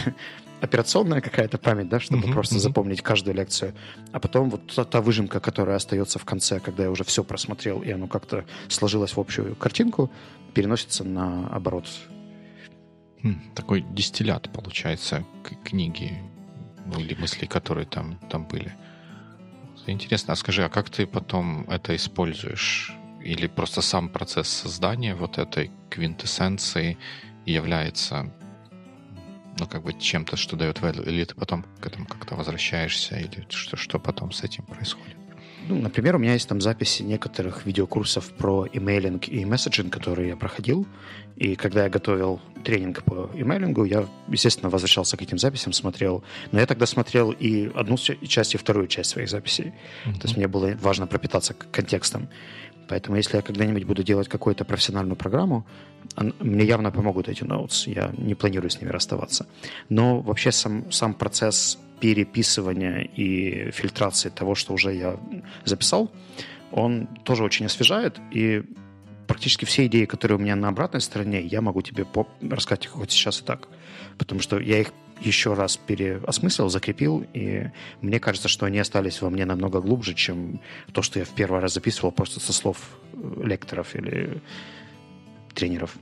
[0.61, 2.59] операционная какая-то память, да, чтобы uh-huh, просто uh-huh.
[2.59, 3.73] запомнить каждую лекцию.
[4.11, 7.81] А потом вот та, та выжимка, которая остается в конце, когда я уже все просмотрел,
[7.81, 10.11] и оно как-то сложилось в общую картинку,
[10.53, 11.87] переносится наоборот.
[13.23, 15.23] Хм, такой дистиллят, получается,
[15.63, 16.17] книги
[16.85, 18.73] ну, или мысли, которые там, там были.
[19.85, 22.93] Интересно, а скажи, а как ты потом это используешь?
[23.23, 26.97] Или просто сам процесс создания вот этой квинтэссенции
[27.45, 28.31] является
[29.59, 33.45] ну, как бы чем-то, что дает value, или ты потом к этому как-то возвращаешься, или
[33.49, 35.15] что, что потом с этим происходит?
[35.69, 40.35] Ну, например, у меня есть там записи некоторых видеокурсов про имейлинг и месседжинг, которые я
[40.37, 40.87] проходил.
[41.35, 46.23] И когда я готовил тренинг по имейлингу, я, естественно, возвращался к этим записям, смотрел.
[46.51, 49.73] Но я тогда смотрел и одну часть, и вторую часть своих записей.
[50.05, 50.13] Mm-hmm.
[50.13, 52.29] То есть мне было важно пропитаться контекстом.
[52.87, 55.65] Поэтому если я когда-нибудь буду делать какую-то профессиональную программу,
[56.39, 57.91] мне явно помогут эти notes.
[57.91, 59.45] Я не планирую с ними расставаться.
[59.89, 65.17] Но вообще сам, сам процесс переписывания и фильтрации того, что уже я
[65.65, 66.11] записал,
[66.71, 68.19] он тоже очень освежает.
[68.31, 68.63] И
[69.27, 72.05] практически все идеи, которые у меня на обратной стороне, я могу тебе
[72.41, 73.67] рассказать хоть сейчас и так.
[74.17, 77.69] Потому что я их еще раз переосмыслил, закрепил, и
[78.01, 80.59] мне кажется, что они остались во мне намного глубже, чем
[80.93, 82.77] то, что я в первый раз записывал просто со слов
[83.13, 84.41] э, лекторов или
[85.53, 85.97] тренеров.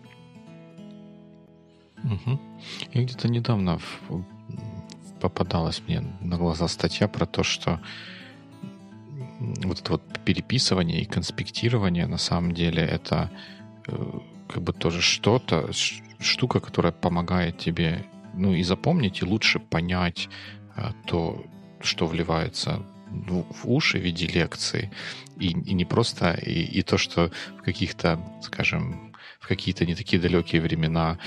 [2.03, 2.39] Угу.
[2.93, 3.79] И где-то недавно
[5.19, 7.79] попадалась мне на глаза статья про то, что
[9.39, 13.31] вот это вот переписывание и конспектирование на самом деле это
[13.87, 15.71] э, как бы тоже что-то,
[16.19, 20.29] штука, которая помогает тебе ну и запомнить, и лучше понять
[20.75, 21.45] а, то,
[21.81, 24.91] что вливается в, в уши в виде лекции,
[25.37, 30.21] и, и не просто, и, и то, что в каких-то, скажем, в какие-то не такие
[30.21, 31.19] далекие времена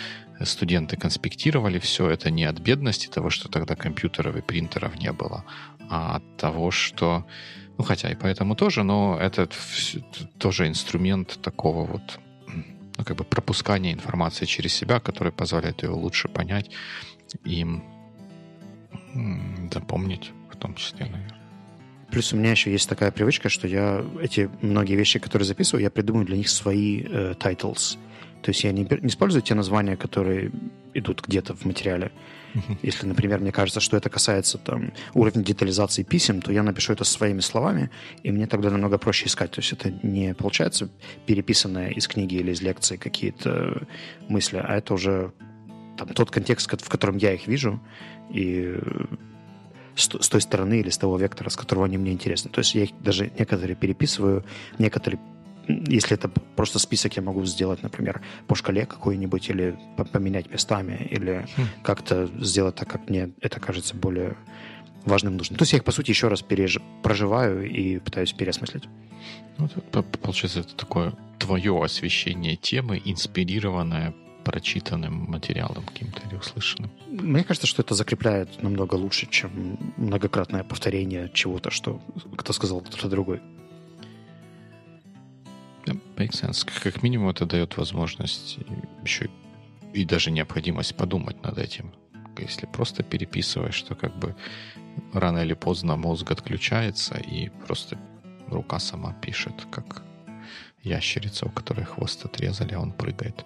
[0.42, 5.44] студенты конспектировали все, это не от бедности того, что тогда компьютеров и принтеров не было,
[5.90, 7.27] а от того, что
[7.79, 9.49] ну, хотя и поэтому тоже, но это
[10.38, 12.18] тоже инструмент такого вот
[12.98, 16.70] ну, как бы пропускания информации через себя, который позволяет ее лучше понять
[17.44, 17.64] и
[19.72, 21.38] запомнить в том числе, наверное.
[22.11, 25.90] Плюс у меня еще есть такая привычка, что я эти многие вещи, которые записываю, я
[25.90, 27.98] придумаю для них свои э, titles.
[28.42, 30.51] То есть я не, не использую те названия, которые
[30.94, 32.12] идут где-то в материале.
[32.55, 32.79] Uh-huh.
[32.83, 37.05] Если, например, мне кажется, что это касается там, уровня детализации писем, то я напишу это
[37.05, 37.90] своими словами,
[38.22, 39.51] и мне тогда намного проще искать.
[39.51, 40.88] То есть это не получается
[41.27, 43.87] переписанное из книги или из лекции какие-то
[44.29, 45.33] мысли, а это уже
[45.98, 47.81] там, тот контекст, в котором я их вижу,
[48.31, 48.79] и
[49.94, 52.51] с, с той стороны или с того вектора, с которого они мне интересны.
[52.51, 54.44] То есть я их даже некоторые переписываю,
[54.79, 55.20] некоторые
[55.68, 59.78] если это просто список, я могу сделать, например, по шкале какой-нибудь, или
[60.12, 61.62] поменять местами, или хм.
[61.83, 64.37] как-то сделать так, как мне это кажется более
[65.04, 65.59] важным нужным.
[65.59, 66.78] То есть я их, по сути, еще раз переж...
[67.02, 68.85] проживаю и пытаюсь переосмыслить.
[69.59, 76.90] Вот, получается, это такое твое освещение темы, инспирированное прочитанным материалом каким-то или услышанным.
[77.07, 82.00] Мне кажется, что это закрепляет намного лучше, чем многократное повторение чего-то, что
[82.37, 83.40] кто сказал кто-то другой.
[85.88, 86.66] Yeah, makes sense.
[86.83, 88.59] Как минимум это дает возможность
[89.05, 89.31] еще
[89.94, 91.92] и даже необходимость подумать над этим.
[92.38, 94.35] Если просто переписываешь, то как бы
[95.12, 97.98] рано или поздно мозг отключается и просто
[98.48, 100.03] рука сама пишет, как
[100.83, 103.44] ящерица, у которой хвост отрезали, а он прыгает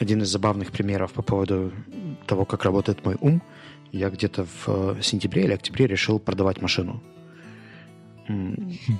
[0.00, 1.72] один из забавных примеров по поводу
[2.26, 3.42] того, как работает мой ум.
[3.92, 7.02] Я где-то в э, сентябре или октябре решил продавать машину.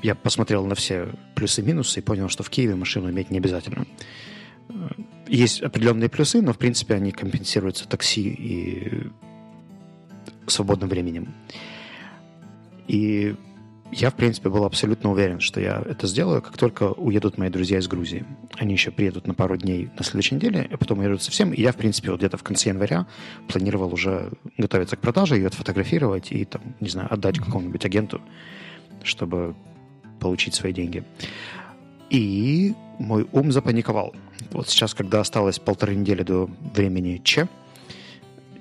[0.02, 3.38] Я посмотрел на все плюсы и минусы и понял, что в Киеве машину иметь не
[3.38, 3.86] обязательно.
[4.68, 4.88] Э,
[5.28, 9.10] есть определенные плюсы, но, в принципе, они компенсируются такси и
[10.46, 11.34] свободным временем.
[12.88, 13.36] И
[13.92, 17.78] я, в принципе, был абсолютно уверен, что я это сделаю, как только уедут мои друзья
[17.78, 18.24] из Грузии.
[18.56, 21.52] Они еще приедут на пару дней на следующей неделе, а потом уедут совсем.
[21.52, 23.06] И я, в принципе, вот где-то в конце января
[23.48, 28.20] планировал уже готовиться к продаже, ее отфотографировать и, там, не знаю, отдать какому-нибудь агенту,
[29.02, 29.54] чтобы
[30.18, 31.04] получить свои деньги.
[32.10, 34.14] И мой ум запаниковал.
[34.50, 37.48] Вот сейчас, когда осталось полторы недели до времени Ч,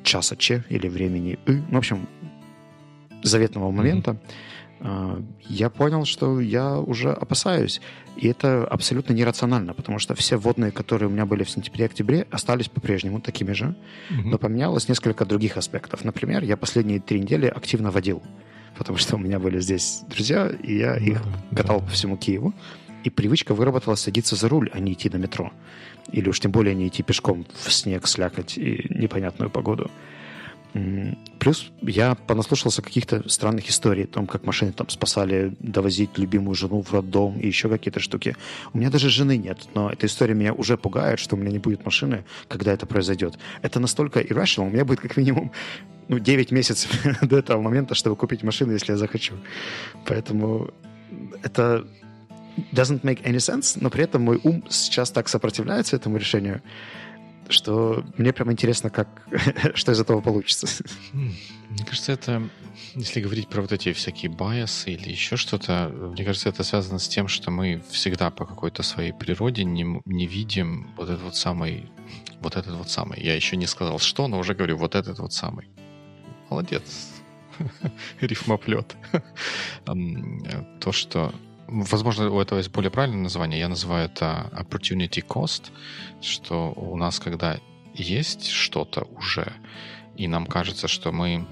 [0.04, 2.08] часа Ч или времени И, в общем,
[3.24, 4.34] заветного момента, mm-hmm
[4.82, 7.82] а, я понял, что я уже опасаюсь.
[8.16, 12.70] И это абсолютно нерационально, потому что все водные, которые у меня были в сентябре-октябре, остались
[12.70, 13.76] по-прежнему такими же,
[14.10, 14.30] угу.
[14.30, 16.04] но поменялось несколько других аспектов.
[16.04, 18.22] Например, я последние три недели активно водил,
[18.78, 21.22] потому что у меня были здесь друзья, и я да, их
[21.56, 21.86] катал да.
[21.86, 22.54] по всему Киеву.
[23.04, 25.54] И привычка выработалась садиться за руль, а не идти на метро.
[26.12, 29.90] Или уж тем более не идти пешком в снег, слякоть и непонятную погоду.
[31.40, 36.82] Плюс я понаслушался каких-то странных историй о том, как машины там спасали довозить любимую жену
[36.82, 38.36] в роддом и еще какие-то штуки.
[38.74, 41.60] У меня даже жены нет, но эта история меня уже пугает, что у меня не
[41.60, 43.40] будет машины, когда это произойдет.
[43.64, 45.52] Это настолько irrational, у меня будет как минимум
[46.08, 49.36] ну, 9 месяцев до этого момента, чтобы купить машину, если я захочу.
[50.06, 50.70] Поэтому
[51.42, 51.88] это
[52.74, 56.62] doesn't make any sense, но при этом мой ум сейчас так сопротивляется этому решению,
[57.50, 59.08] что мне прям интересно, как,
[59.74, 60.68] что из этого получится.
[61.14, 62.50] Мне кажется, это,
[62.96, 67.08] если говорить про вот эти всякие байосы или еще что-то, мне кажется, это связано с
[67.08, 71.92] тем, что мы всегда по какой-то своей природе не, не видим вот этот вот самый,
[72.42, 73.22] вот этот вот самый.
[73.22, 75.68] Я еще не сказал что, но уже говорю, вот этот вот самый.
[76.50, 77.10] Молодец.
[78.22, 78.96] Рифмоплет.
[79.86, 81.34] То, что
[81.72, 83.60] Возможно, у этого есть более правильное название.
[83.60, 85.72] Я называю это opportunity cost,
[86.20, 87.60] что у нас, когда
[87.94, 89.54] есть что-то уже,
[90.18, 91.46] и нам кажется, что мы...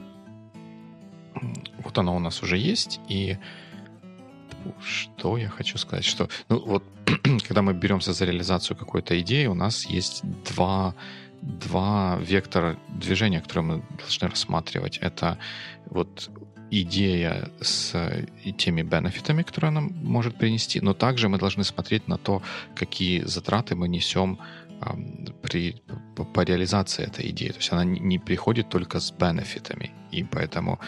[1.84, 3.38] Вот оно у нас уже есть, и
[4.84, 6.04] что я хочу сказать?
[6.04, 6.84] Что, ну, вот,
[7.48, 10.96] когда мы беремся за реализацию какой-то идеи, у нас есть два,
[11.42, 14.98] два вектора движения, которые мы должны рассматривать.
[14.98, 15.38] Это
[15.86, 16.32] вот
[16.72, 17.94] идея с
[18.58, 22.42] теми бенефитами, которые она может принести, но также мы должны смотреть на то,
[22.76, 24.40] какие затраты мы несем
[25.42, 25.82] при,
[26.16, 27.50] по, по реализации этой идеи.
[27.50, 29.92] То есть она не приходит только с бенефитами.
[30.12, 30.80] И поэтому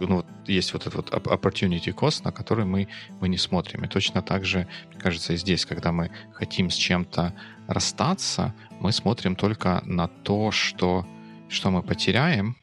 [0.00, 2.88] ну, есть вот этот вот opportunity cost, на который мы,
[3.20, 3.84] мы не смотрим.
[3.84, 7.34] И точно так же, мне кажется, и здесь, когда мы хотим с чем-то
[7.68, 11.06] расстаться, мы смотрим только на то, что,
[11.48, 12.56] что мы потеряем,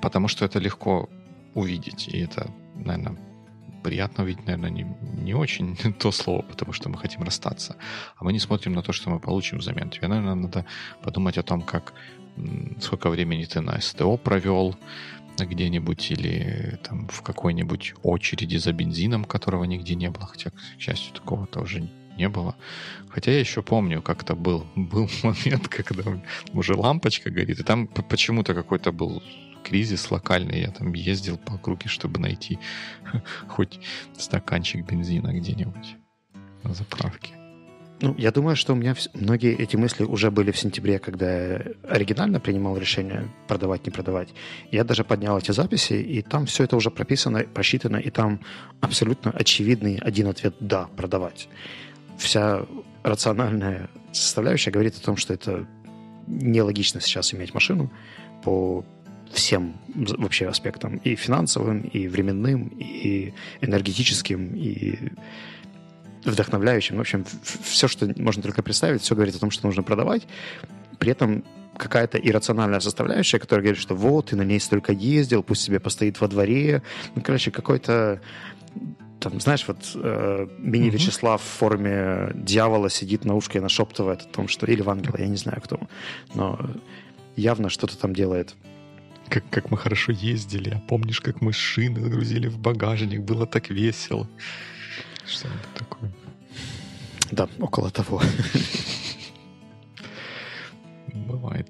[0.00, 1.08] потому что это легко
[1.56, 2.08] увидеть.
[2.08, 3.16] И это, наверное,
[3.82, 4.86] приятно увидеть, наверное, не,
[5.22, 7.76] не очень то слово, потому что мы хотим расстаться.
[8.16, 9.90] А мы не смотрим на то, что мы получим взамен.
[9.90, 10.64] Тебе, наверное, надо
[11.02, 11.94] подумать о том, как
[12.80, 14.76] сколько времени ты на СТО провел
[15.38, 20.26] где-нибудь или там в какой-нибудь очереди за бензином, которого нигде не было.
[20.26, 21.88] Хотя, к счастью, такого тоже
[22.18, 22.54] не было.
[23.08, 26.02] Хотя я еще помню, как-то был, был момент, когда
[26.52, 29.22] уже лампочка горит, и там почему-то какой-то был
[29.66, 30.60] кризис локальный.
[30.60, 32.58] Я там ездил по округе, чтобы найти
[33.48, 33.80] хоть
[34.16, 35.96] стаканчик бензина где-нибудь
[36.62, 37.34] на заправке.
[38.00, 41.62] Ну, я думаю, что у меня многие эти мысли уже были в сентябре, когда я
[41.88, 44.28] оригинально принимал решение продавать, не продавать.
[44.70, 48.40] Я даже поднял эти записи, и там все это уже прописано, просчитано, и там
[48.80, 51.48] абсолютно очевидный один ответ «да, продавать».
[52.18, 52.66] Вся
[53.02, 55.66] рациональная составляющая говорит о том, что это
[56.26, 57.90] нелогично сейчас иметь машину
[58.44, 58.84] по
[59.32, 64.98] всем вообще аспектам, и финансовым, и временным, и энергетическим, и
[66.24, 66.96] вдохновляющим.
[66.96, 67.24] В общем,
[67.62, 70.26] все, что можно только представить, все говорит о том, что нужно продавать.
[70.98, 71.44] При этом
[71.76, 76.20] какая-то иррациональная составляющая, которая говорит, что вот, ты на ней столько ездил, пусть себе постоит
[76.20, 76.82] во дворе.
[77.14, 78.20] Ну, короче, какой-то
[79.20, 84.48] там, знаешь, вот э, мини-Вячеслав в форме дьявола сидит на ушке и нашептывает о том,
[84.48, 84.66] что...
[84.66, 85.80] Или в ангела, я не знаю кто.
[86.34, 86.58] Но
[87.34, 88.54] явно что-то там делает
[89.28, 93.70] как, как мы хорошо ездили, а помнишь, как мы шины загрузили в багажник, было так
[93.70, 94.28] весело.
[95.26, 96.12] Что-нибудь такое.
[97.30, 98.22] Да, около того.
[101.12, 101.68] Бывает.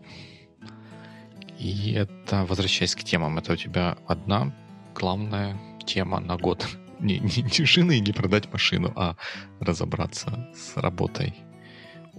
[1.59, 4.53] И это, возвращаясь к темам, это у тебя одна
[4.95, 6.67] главная тема на год.
[7.01, 9.17] Не, не, не шины и не продать машину, а
[9.61, 11.35] разобраться с работой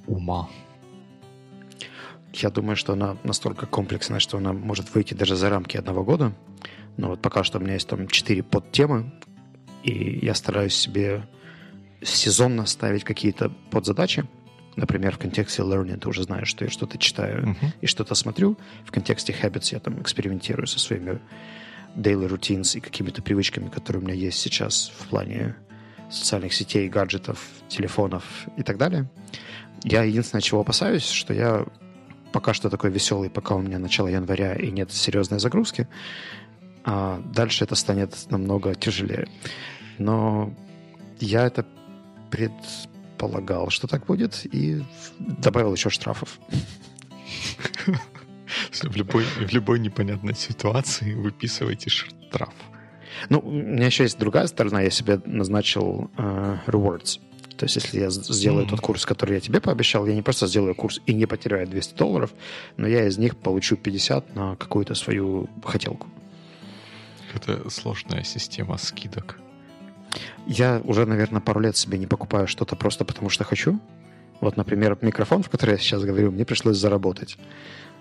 [0.07, 0.49] ума.
[2.37, 6.33] Я думаю, что она настолько комплексная, что она может выйти даже за рамки одного года.
[6.97, 9.11] Но вот пока что у меня есть там четыре подтемы,
[9.83, 11.27] и я стараюсь себе
[12.01, 14.25] сезонно ставить какие-то подзадачи.
[14.75, 17.73] Например, в контексте learning ты уже знаешь, что я что-то читаю uh-huh.
[17.81, 18.57] и что-то смотрю.
[18.85, 21.19] В контексте habits я там экспериментирую со своими
[21.95, 25.55] daily routines и какими-то привычками, которые у меня есть сейчас в плане
[26.11, 28.23] социальных сетей, гаджетов, телефонов
[28.55, 29.09] и так далее.
[29.83, 31.65] Я единственное, чего опасаюсь, что я
[32.31, 35.87] пока что такой веселый, пока у меня начало января и нет серьезной загрузки,
[36.83, 39.27] а дальше это станет намного тяжелее.
[39.97, 40.53] Но
[41.19, 41.65] я это
[42.31, 44.83] предполагал, что так будет, и
[45.19, 46.39] добавил еще штрафов.
[48.81, 52.53] В любой, в любой непонятной ситуации выписывайте штраф.
[53.29, 54.81] Ну, у меня еще есть другая сторона.
[54.81, 57.19] Я себе назначил uh, rewards.
[57.57, 58.69] То есть, если я сделаю mm-hmm.
[58.69, 61.95] тот курс, который я тебе пообещал, я не просто сделаю курс и не потеряю 200
[61.95, 62.31] долларов,
[62.77, 66.07] но я из них получу 50 на какую-то свою хотелку.
[67.33, 69.39] Это сложная система скидок.
[70.45, 73.79] Я уже, наверное, пару лет себе не покупаю что-то просто потому, что хочу.
[74.39, 77.37] Вот, например, микрофон, в который я сейчас говорю, мне пришлось заработать.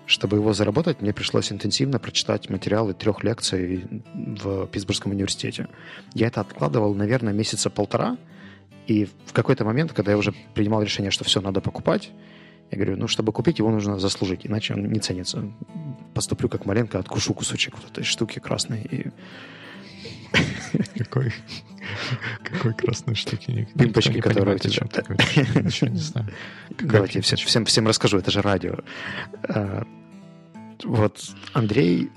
[0.05, 5.67] Чтобы его заработать, мне пришлось интенсивно прочитать материалы трех лекций в Питтсбургском университете.
[6.13, 8.17] Я это откладывал, наверное, месяца полтора,
[8.87, 12.11] и в какой-то момент, когда я уже принимал решение, что все, надо покупать,
[12.71, 15.49] я говорю, ну, чтобы купить, его нужно заслужить, иначе он не ценится.
[16.13, 19.07] Поступлю как маленько, откушу кусочек вот этой штуки красной и...
[20.97, 21.33] Какой,
[22.43, 23.67] какой красной штуки?
[23.77, 24.85] Пимпочки, которые у тебя...
[25.61, 26.27] Ничего не знаю.
[26.79, 28.79] Давайте всем, всем расскажу, это же радио.
[29.47, 29.87] А,
[30.83, 32.09] вот Андрей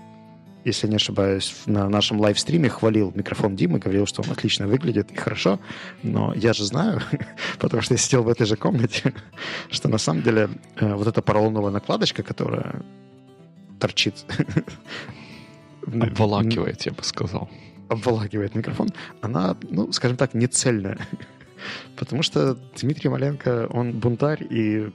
[0.65, 5.17] если не ошибаюсь, на нашем лайвстриме хвалил микрофон Димы, говорил, что он отлично выглядит и
[5.17, 5.59] хорошо,
[6.03, 7.01] но я же знаю,
[7.59, 9.15] потому что я сидел в этой же комнате,
[9.71, 12.83] что на самом деле э, вот эта поролоновая накладочка, которая
[13.79, 14.25] торчит...
[15.87, 17.49] Обволакивает, я бы сказал.
[17.89, 18.89] Обволакивает микрофон.
[19.23, 20.99] Она, ну, скажем так, не цельная.
[21.97, 24.93] Потому что Дмитрий Маленко, он бунтарь, и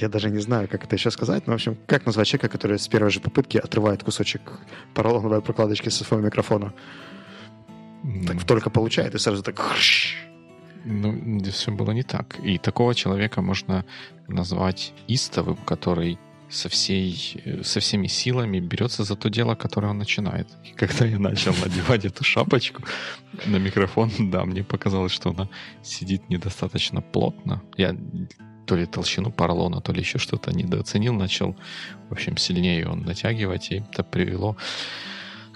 [0.00, 2.78] я даже не знаю, как это еще сказать, но, в общем, как назвать человека, который
[2.78, 4.40] с первой же попытки отрывает кусочек
[4.94, 6.72] поролоновой прокладочки со своего микрофона?
[8.04, 8.26] Mm.
[8.26, 9.60] Так только получает, и сразу так...
[10.84, 12.38] Ну, все было не так.
[12.44, 13.84] И такого человека можно
[14.28, 20.48] назвать истовым, который со, всей, со всеми силами берется за то дело, которое он начинает.
[20.64, 22.82] И когда я начал надевать эту шапочку
[23.46, 25.48] на микрофон, да, мне показалось, что она
[25.82, 27.62] сидит недостаточно плотно.
[27.76, 27.96] Я
[28.68, 31.56] то ли толщину поролона, то ли еще что-то недооценил, начал,
[32.10, 34.58] в общем, сильнее он натягивать, и это привело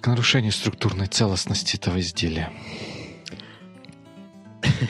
[0.00, 2.50] к нарушению структурной целостности этого изделия.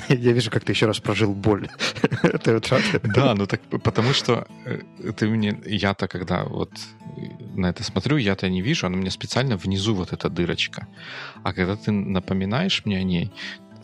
[0.08, 1.68] Я вижу, как ты еще раз прожил боль.
[3.02, 4.80] Да, ну так потому что э,
[5.16, 6.70] ты мне, я-то когда вот
[7.56, 10.86] на это смотрю, я-то не вижу, она у меня специально внизу вот эта дырочка.
[11.42, 13.32] А когда ты напоминаешь мне о ней,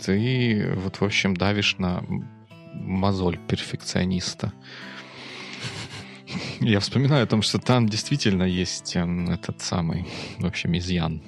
[0.01, 2.05] ты вот, в общем, давишь на
[2.81, 4.53] мозоль перфекциониста.
[6.61, 10.07] Я вспоминаю о том, что там действительно есть эм, этот самый,
[10.39, 11.23] в общем, изъян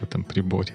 [0.00, 0.74] в этом приборе.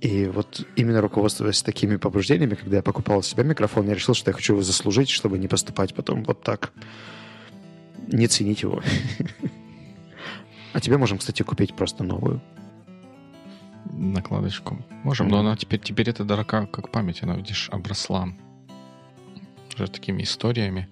[0.00, 4.34] И вот именно руководствуясь такими побуждениями, когда я покупал себе микрофон, я решил, что я
[4.34, 6.72] хочу его заслужить, чтобы не поступать потом вот так.
[8.08, 8.82] Не ценить его.
[10.72, 12.40] А тебе можем, кстати, купить просто новую.
[13.92, 14.78] Накладочку.
[15.04, 18.28] Можем, но она теперь, теперь это дорога, как память, она, видишь, обросла
[19.74, 20.88] уже такими историями.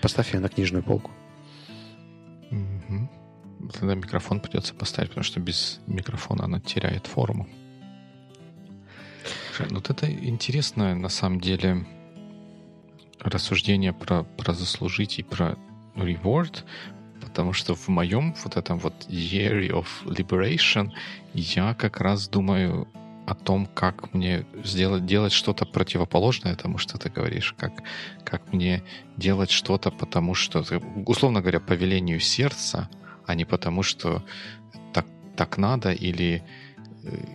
[0.00, 1.10] Поставь ее на книжную полку.
[2.50, 3.70] Угу.
[3.72, 7.48] Тогда микрофон придется поставить, потому что без микрофона она теряет форму.
[9.58, 11.86] Ну, вот это интересное, на самом деле,
[13.20, 15.56] рассуждение про, про заслужить и про
[15.94, 16.64] reward,
[17.20, 20.92] потому что в моем вот этом вот year of liberation
[21.32, 22.88] я как раз думаю
[23.26, 27.72] о том, как мне сделать, делать что-то противоположное тому, что ты говоришь, как,
[28.24, 28.82] как мне
[29.16, 30.64] делать что-то, потому что,
[31.06, 32.88] условно говоря, по велению сердца,
[33.26, 34.22] а не потому, что
[34.92, 35.06] так,
[35.36, 36.42] так надо или,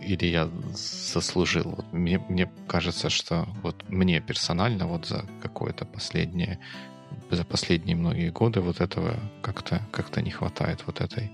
[0.06, 1.74] или я заслужил.
[1.76, 6.60] Вот мне, мне кажется, что вот мне персонально вот за какое-то последнее,
[7.30, 11.32] за последние многие годы вот этого как-то как не хватает, вот этой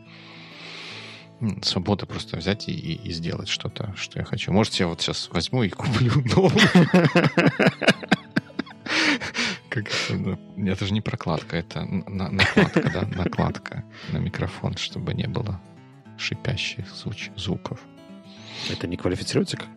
[1.62, 4.52] свобода просто взять и, и сделать что-то, что я хочу.
[4.52, 6.52] Может, я вот сейчас возьму и куплю новую.
[9.68, 15.60] Как это, это же не прокладка, это накладка, да, накладка на микрофон, чтобы не было
[16.16, 16.86] шипящих
[17.36, 17.80] звуков.
[18.70, 19.68] Это не квалифицируется как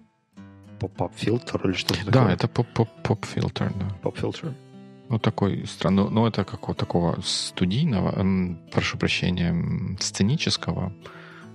[0.80, 2.14] поп-фильтр или что-то такое?
[2.14, 3.90] Да, это поп-фильтр, да.
[4.02, 4.54] Поп-фильтр.
[5.10, 8.14] Ну, такой странный, ну, это какого такого студийного,
[8.72, 10.94] прошу прощения, сценического,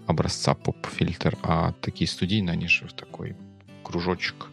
[0.07, 3.37] образца поп-фильтр, а такие студийные, они же такой
[3.83, 4.47] кружочек,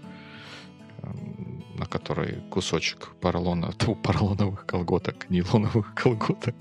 [1.01, 6.55] эм, на который кусочек поролона, тьфу, поролоновых колготок, нейлоновых колготок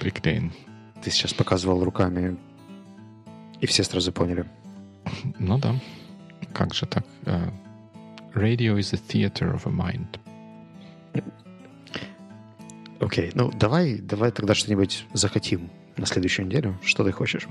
[0.00, 0.52] приклеен.
[1.02, 2.38] Ты сейчас показывал руками
[3.62, 4.44] И все сразу поняли.
[5.38, 5.74] Ну да.
[6.52, 7.04] Как же так?
[7.26, 7.50] Э,
[8.34, 10.18] radio is a theater of a mind.
[13.00, 13.32] Окей, okay.
[13.34, 16.76] ну давай, давай тогда что-нибудь захотим на следующую неделю.
[16.82, 17.48] Что ты хочешь?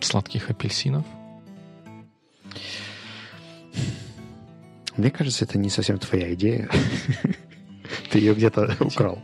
[0.00, 1.04] Сладких апельсинов?
[4.96, 6.68] Мне кажется, это не совсем твоя идея.
[8.10, 9.22] Ты ее где-то украл.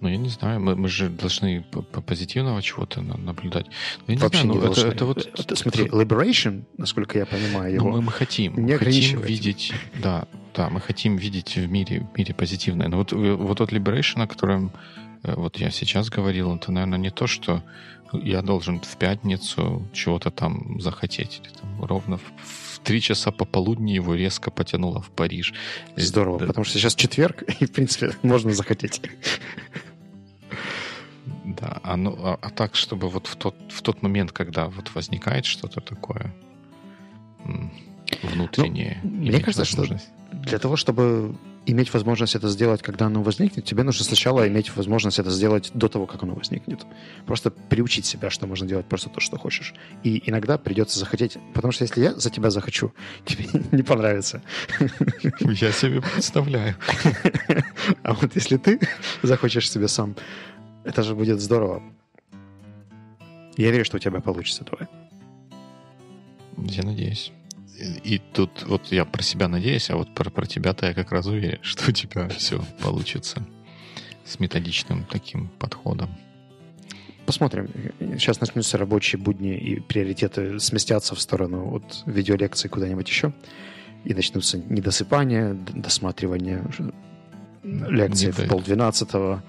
[0.00, 3.66] Ну, я не знаю, мы, мы же должны по позитивного чего-то наблюдать.
[4.06, 4.82] Ну, я Вообще не, знаю, не ну, должны.
[4.82, 5.26] Это, это вот...
[5.38, 10.28] Это, смотри, liberation, насколько я понимаю его, ну, мы, мы хотим, не хотим видеть, да,
[10.54, 12.88] да, мы хотим видеть в мире, в мире позитивное.
[12.88, 17.10] Но вот, вот от liberation, о котором э, вот я сейчас говорил, это, наверное, не
[17.10, 17.62] то, что
[18.12, 21.40] я должен в пятницу чего-то там захотеть.
[21.42, 25.54] Или там ровно в три часа пополудни его резко потянуло в Париж.
[25.96, 26.46] Здорово, да.
[26.46, 29.02] потому что сейчас четверг, и, в принципе, можно захотеть.
[31.44, 34.94] Да, а, ну, а, а так, чтобы вот в тот, в тот момент, когда вот
[34.94, 36.34] возникает что-то такое
[38.22, 39.00] внутреннее.
[39.02, 39.86] Ну, мне кажется, что
[40.32, 41.36] для того, чтобы
[41.70, 45.88] иметь возможность это сделать, когда оно возникнет, тебе нужно сначала иметь возможность это сделать до
[45.88, 46.86] того, как оно возникнет.
[47.26, 49.74] Просто приучить себя, что можно делать просто то, что хочешь.
[50.02, 52.92] И иногда придется захотеть, потому что если я за тебя захочу,
[53.24, 54.42] тебе не понравится.
[55.40, 56.76] Я себе представляю.
[58.02, 58.80] А вот если ты
[59.22, 60.14] захочешь себе сам,
[60.84, 61.82] это же будет здорово.
[63.56, 64.88] Я верю, что у тебя получится, давай.
[66.56, 67.32] Я надеюсь.
[67.78, 71.26] И тут вот я про себя надеюсь, а вот про, про тебя-то я как раз
[71.26, 73.42] уверен, что у тебя все получится
[74.24, 76.10] с методичным таким подходом.
[77.24, 77.70] Посмотрим.
[78.18, 83.32] Сейчас начнутся рабочие будни, и приоритеты сместятся в сторону от видеолекции куда-нибудь еще.
[84.04, 86.64] И начнутся недосыпания, досматривание
[87.62, 89.34] лекции в полдвенадцатого.
[89.34, 89.44] Это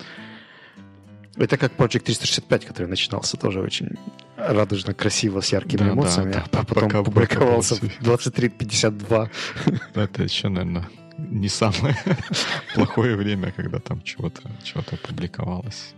[1.36, 3.91] как Project 365, который начинался тоже очень
[4.36, 9.30] радужно, красиво, с яркими да, эмоциями, да, да, а потом пока публиковался в 23.52.
[9.95, 11.95] Это еще, наверное, не самое
[12.75, 15.93] плохое время, когда там чего-то чего публиковалось.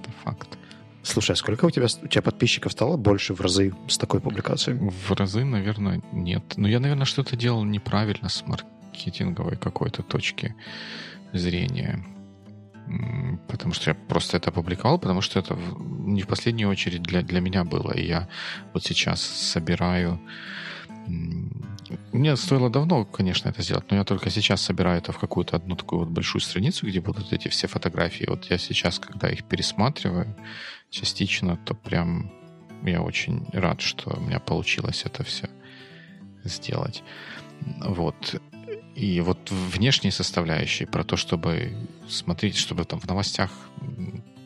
[0.00, 0.58] Это факт.
[1.02, 4.78] Слушай, а сколько у тебя, у тебя подписчиков стало больше в разы с такой публикацией?
[4.78, 6.44] В разы, наверное, нет.
[6.56, 10.54] Но я, наверное, что-то делал неправильно с маркетинговой какой-то точки
[11.32, 12.04] зрения
[13.48, 15.56] потому что я просто это опубликовал, потому что это
[15.88, 17.92] не в последнюю очередь для, для меня было.
[17.92, 18.28] И я
[18.72, 20.20] вот сейчас собираю...
[22.12, 25.76] Мне стоило давно, конечно, это сделать, но я только сейчас собираю это в какую-то одну
[25.76, 28.26] такую вот большую страницу, где будут эти все фотографии.
[28.28, 30.36] Вот я сейчас, когда их пересматриваю
[30.90, 32.30] частично, то прям
[32.82, 35.48] я очень рад, что у меня получилось это все
[36.44, 37.02] сделать.
[37.80, 38.40] Вот.
[38.94, 41.72] И вот внешние составляющие про то, чтобы
[42.08, 43.50] смотреть, чтобы там в новостях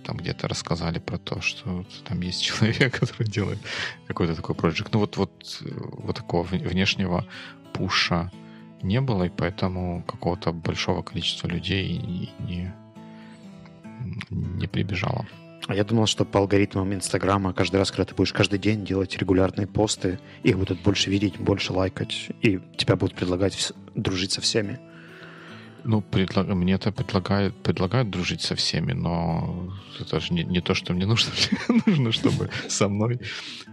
[0.05, 3.59] там где-то рассказали про то, что там есть человек, который делает
[4.07, 4.93] какой-то такой проект.
[4.93, 7.27] Ну вот, вот, вот такого внешнего
[7.73, 8.31] пуша
[8.83, 11.99] не было, и поэтому какого-то большого количества людей
[12.39, 12.73] не,
[14.31, 15.27] не прибежало.
[15.67, 19.19] А я думал, что по алгоритмам Инстаграма каждый раз, когда ты будешь каждый день делать
[19.19, 24.79] регулярные посты, их будут больше видеть, больше лайкать, и тебя будут предлагать дружить со всеми.
[25.83, 26.49] Ну, предлаг...
[26.49, 31.07] мне это предлагают, предлагают дружить со всеми, но это же не, не то, что мне
[31.07, 31.33] нужно.
[31.87, 33.21] нужно, чтобы со мной,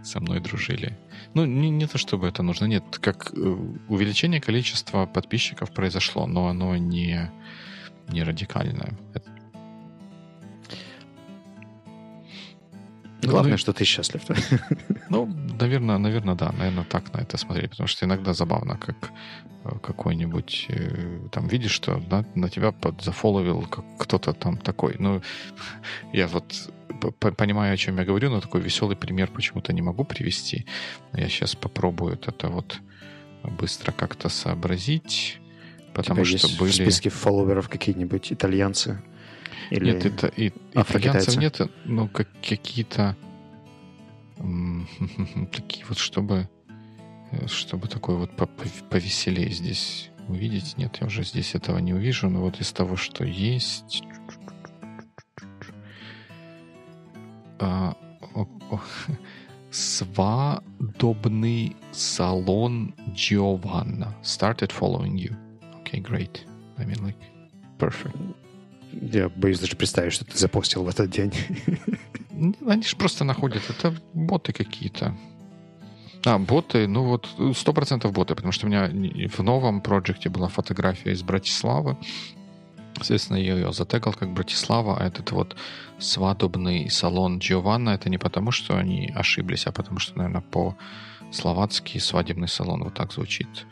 [0.02, 0.96] со мной дружили.
[1.34, 2.66] Ну, не, не то, чтобы это нужно.
[2.66, 3.56] Нет, как э,
[3.88, 7.30] увеличение количества подписчиков произошло, но оно не,
[8.08, 8.96] не радикальное.
[9.12, 9.33] Это
[13.30, 14.22] Главное, ну, что ты счастлив.
[15.10, 15.26] Ну,
[15.60, 19.10] наверное, наверное, да, наверное, так на это смотреть, потому что иногда забавно, как
[19.64, 23.66] э, какой-нибудь, э, там, видишь, что на, на тебя подзафоловил
[23.98, 24.96] кто-то там такой.
[24.98, 25.22] Ну,
[26.12, 26.44] я вот
[27.20, 30.66] понимаю, о чем я говорю, но такой веселый пример почему-то не могу привести.
[31.12, 32.80] Я сейчас попробую это вот
[33.42, 35.40] быстро как-то сообразить,
[35.94, 36.70] потому что есть были...
[36.70, 39.02] в списке фолловеров какие-нибудь итальянцы?
[39.70, 43.16] Или нет, это и, итальянцев нет, но как, какие-то
[45.52, 46.48] такие вот, чтобы
[47.30, 48.30] э, чтобы такой вот
[48.90, 50.76] повеселее здесь увидеть.
[50.76, 54.02] Нет, я уже здесь этого не увижу, но вот из того, что есть...
[57.60, 57.96] А,
[59.70, 65.36] Свадобный салон Giovanna started following you.
[65.80, 66.44] Okay, great.
[66.78, 67.16] I mean, like,
[67.78, 68.14] perfect.
[69.00, 71.32] Я боюсь даже представить, что ты запостил в этот день.
[72.66, 73.62] Они же просто находят.
[73.68, 75.16] Это боты какие-то.
[76.24, 78.88] А, боты, ну вот, сто процентов боты, потому что у меня
[79.28, 81.98] в новом проекте была фотография из Братиславы,
[82.96, 85.56] Соответственно, я ее затегал как Братислава, а этот вот
[85.98, 92.48] свадебный салон Джованна, это не потому, что они ошиблись, а потому что, наверное, по-словацки свадебный
[92.48, 93.66] салон вот так звучит.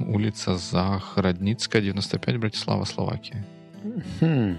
[0.00, 3.44] Улица Захародницкая, 95, Братислава, Словакия.
[4.20, 4.56] Хм.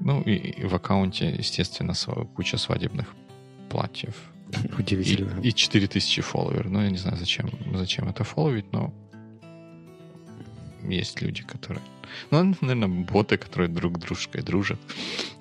[0.00, 1.94] Ну и, и в аккаунте, естественно,
[2.34, 3.14] куча свадебных
[3.68, 4.14] платьев.
[4.78, 5.40] Удивительно.
[5.40, 6.68] И, и 4000 фолловер.
[6.68, 8.92] Ну, я не знаю, зачем, зачем это фолловить, но
[10.84, 11.82] есть люди, которые...
[12.30, 14.78] Ну, наверное, боты, которые друг дружкой дружат,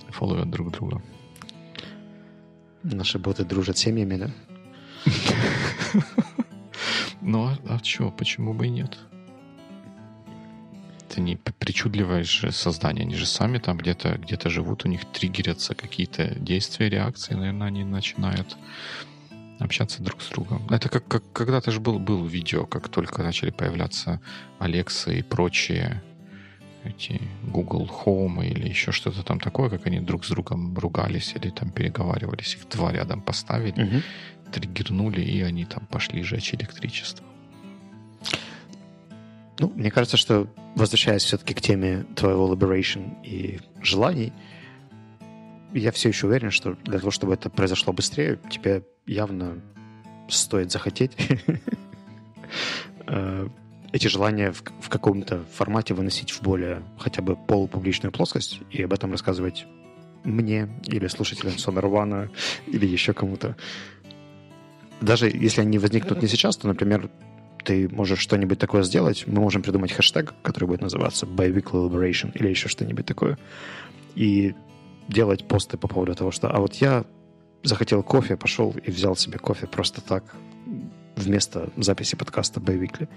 [0.09, 1.01] фолловят друг друга.
[2.83, 4.31] Наши боты дружат семьями, да?
[7.27, 8.97] Ну, а, а что, почему бы и нет?
[11.09, 13.03] Это не причудливое же создание.
[13.03, 17.83] Они же сами там где-то где живут, у них триггерятся какие-то действия, реакции, наверное, они
[17.83, 18.55] начинают
[19.59, 20.67] общаться друг с другом.
[20.69, 24.21] Это как, как когда-то же был, был видео, как только начали появляться
[24.59, 26.01] Alexa и прочие
[26.85, 31.49] эти Google Home или еще что-то там такое, как они друг с другом ругались или
[31.49, 34.01] там переговаривались, их два рядом поставили, угу.
[34.51, 37.25] Триггернули, и они там пошли жечь электричество.
[39.59, 44.31] Ну, мне кажется, что возвращаясь все-таки к теме твоего liberation и желаний,
[45.73, 49.61] я все еще уверен, что для того, чтобы это произошло быстрее, тебе явно
[50.29, 51.13] стоит захотеть
[53.07, 53.47] э,
[53.91, 59.11] эти желания в, каком-то формате выносить в более хотя бы полупубличную плоскость и об этом
[59.11, 59.65] рассказывать
[60.23, 62.29] мне или слушателям Сонарвана
[62.67, 63.55] или еще кому-то.
[65.01, 67.09] Даже если они возникнут не сейчас, то, например,
[67.63, 72.47] ты можешь что-нибудь такое сделать, мы можем придумать хэштег, который будет называться Biweekly Liberation или
[72.47, 73.37] еще что-нибудь такое,
[74.15, 74.55] и
[75.07, 77.05] делать посты по поводу того, что а вот я
[77.63, 80.23] захотел кофе, пошел и взял себе кофе просто так
[81.15, 83.07] вместо записи подкаста Biweekly.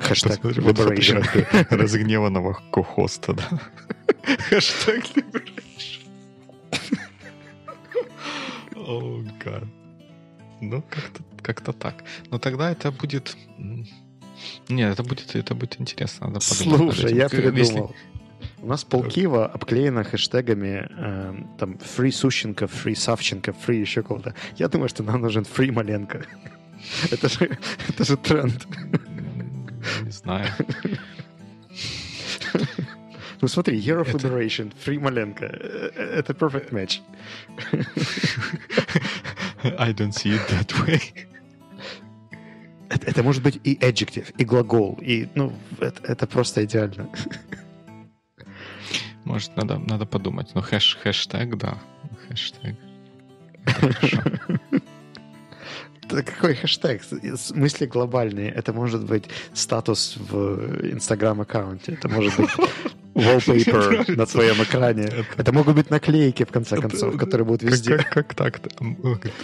[0.00, 1.24] Хэштег Liberation.
[1.70, 3.48] Разгневанного ко-хоста, да.
[4.50, 6.02] Хэштег Liberation.
[8.76, 9.64] О, гад.
[10.62, 12.04] Ну, как-то как так.
[12.30, 13.36] Но тогда это будет...
[14.68, 16.28] Нет, это будет, это будет интересно.
[16.28, 16.40] Надо.
[16.40, 17.94] Слушай, я придумал.
[18.58, 24.34] У нас полкива обклеено хэштегами э, там free Сущенко, free Савченко, free еще кого-то.
[24.56, 26.24] Я думаю, что нам нужен free Маленко.
[27.10, 27.58] это, же,
[27.88, 28.66] это же тренд.
[30.02, 30.48] Не знаю.
[33.42, 34.28] Ну смотри, Year of это...
[34.28, 35.46] Liberation, Free Маленко.
[35.46, 37.00] Э, это perfect match.
[39.78, 41.00] I don't see it that way.
[42.88, 47.08] Это, это может быть и adjective, и глагол, и, ну, это, это просто идеально.
[49.24, 50.50] Может, надо, надо подумать.
[50.54, 51.78] Ну, хэш, хэштег, да.
[52.28, 52.76] Хэштег.
[56.02, 57.02] Это какой хэштег?
[57.54, 58.50] Мысли глобальные.
[58.50, 61.92] Это может быть статус в Инстаграм-аккаунте.
[61.92, 62.50] Это может быть
[63.14, 65.10] wallpaper на твоем экране.
[65.36, 67.98] Это могут быть наклейки, в конце концов, которые будут везде.
[67.98, 68.70] Как, так-то?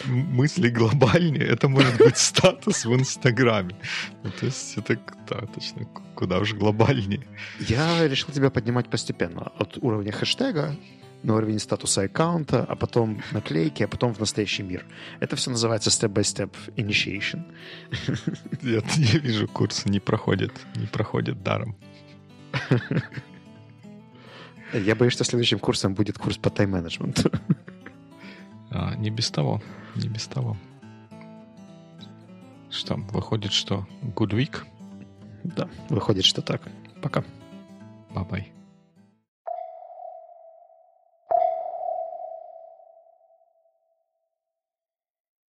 [0.06, 1.46] Мысли глобальнее.
[1.46, 3.76] Это может быть статус в Инстаграме.
[4.22, 4.98] Ну, то есть это
[5.28, 7.26] да, точно куда уж глобальнее.
[7.60, 9.52] Я решил тебя поднимать постепенно.
[9.58, 10.76] От уровня хэштега
[11.22, 14.84] на уровень статуса аккаунта, а потом наклейки, а потом в настоящий мир.
[15.20, 17.42] Это все называется step-by-step initiation.
[18.62, 21.76] Я, я вижу, курсы не проходят, не проходят даром.
[24.72, 27.30] Я боюсь, что следующим курсом будет курс по тайм-менеджменту.
[28.70, 29.62] А, не без того,
[29.96, 30.56] не без того.
[32.70, 34.58] Что, выходит, что good week?
[35.42, 36.60] Да, выходит, что так.
[37.00, 37.24] Пока.
[38.10, 38.57] Bye-bye.